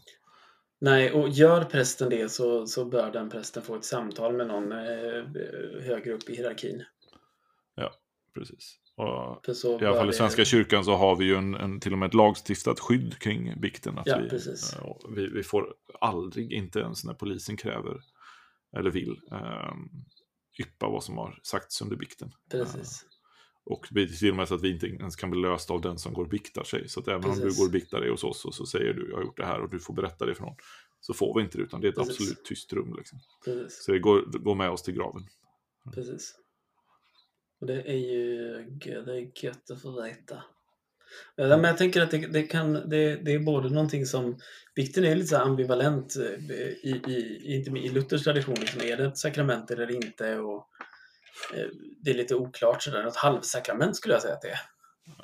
[0.80, 4.72] Nej, och gör prästen det så, så bör den prästen få ett samtal med någon
[4.72, 5.24] eh,
[5.82, 6.84] högre upp i hierarkin.
[8.34, 8.79] Precis.
[9.00, 11.98] Och I alla fall i Svenska kyrkan så har vi ju en, en, till och
[11.98, 13.98] med ett lagstiftat skydd kring bikten.
[13.98, 14.72] Att Ja, vi, precis.
[14.74, 18.00] eh, och vi, vi får aldrig, inte ens när polisen kräver
[18.76, 19.90] eller vill, um,
[20.60, 22.32] yppa vad som har sagts under bikten.
[22.50, 23.06] Precis.
[23.64, 25.80] Och det blir till och med så att vi inte ens kan bli lösta av
[25.80, 26.88] den som går och biktar sig.
[26.88, 27.58] Så att även om du Precis.
[27.58, 29.60] går och biktar dig hos oss och så säger du jag har gjort det här
[29.60, 30.56] och du får berätta det för någon.
[31.00, 32.14] Så får vi inte det, utan det är ett Precis.
[32.20, 32.94] absolut tyst rum.
[32.98, 33.18] Liksom.
[33.44, 33.84] Precis.
[33.84, 35.26] Så det går, går med oss till graven.
[35.94, 36.34] Precis.
[37.60, 38.54] Och det är ju
[38.84, 40.42] det är gött att få veta.
[41.36, 44.38] Ja, Men jag tänker att det, det, kan, det, det är både någonting som...
[44.74, 48.54] Vikten är lite så ambivalent eh, i, i, inte i Luthers tradition.
[48.60, 50.38] Liksom, är det ett sakrament eller inte?
[50.38, 50.66] Och,
[51.54, 51.66] eh,
[52.02, 53.02] det är lite oklart sådär.
[53.02, 54.60] Något halvsakrament skulle jag säga att det är.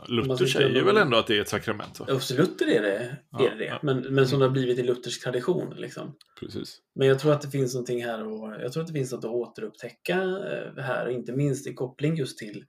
[0.09, 2.01] Luther säger väl ändå att det är ett sakrament?
[2.01, 2.07] Va?
[2.13, 3.79] Hos Luther är det Ja, är det, ja.
[3.83, 5.75] Men, men som det har blivit i Luthers tradition.
[5.77, 6.17] Liksom.
[6.41, 6.79] Precis.
[6.95, 9.25] Men jag tror att det finns någonting här och jag tror att det finns något
[9.25, 12.65] att återupptäcka eh, här, inte minst i koppling just till,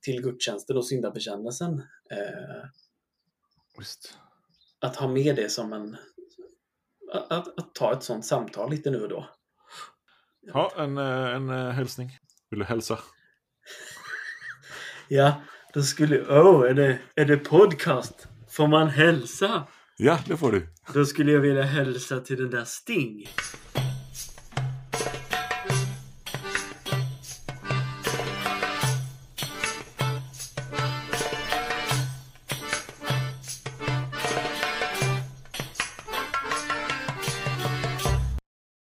[0.00, 1.72] till gudstjänsten och syndabekännelsen.
[2.10, 2.68] Eh,
[3.78, 4.18] Visst.
[4.80, 5.96] att ha med det som en...
[7.12, 9.28] Att, att, att ta ett sånt samtal lite nu och då.
[10.40, 12.10] Ja, en, eh, en eh, hälsning.
[12.50, 12.98] Vill du hälsa?
[15.08, 15.42] Ja,
[15.76, 16.20] då skulle...
[16.20, 18.28] Oh, är det, är det podcast?
[18.50, 19.62] Får man hälsa?
[19.96, 20.68] Ja, det får du.
[20.94, 23.28] Då skulle jag vilja hälsa till den där Sting.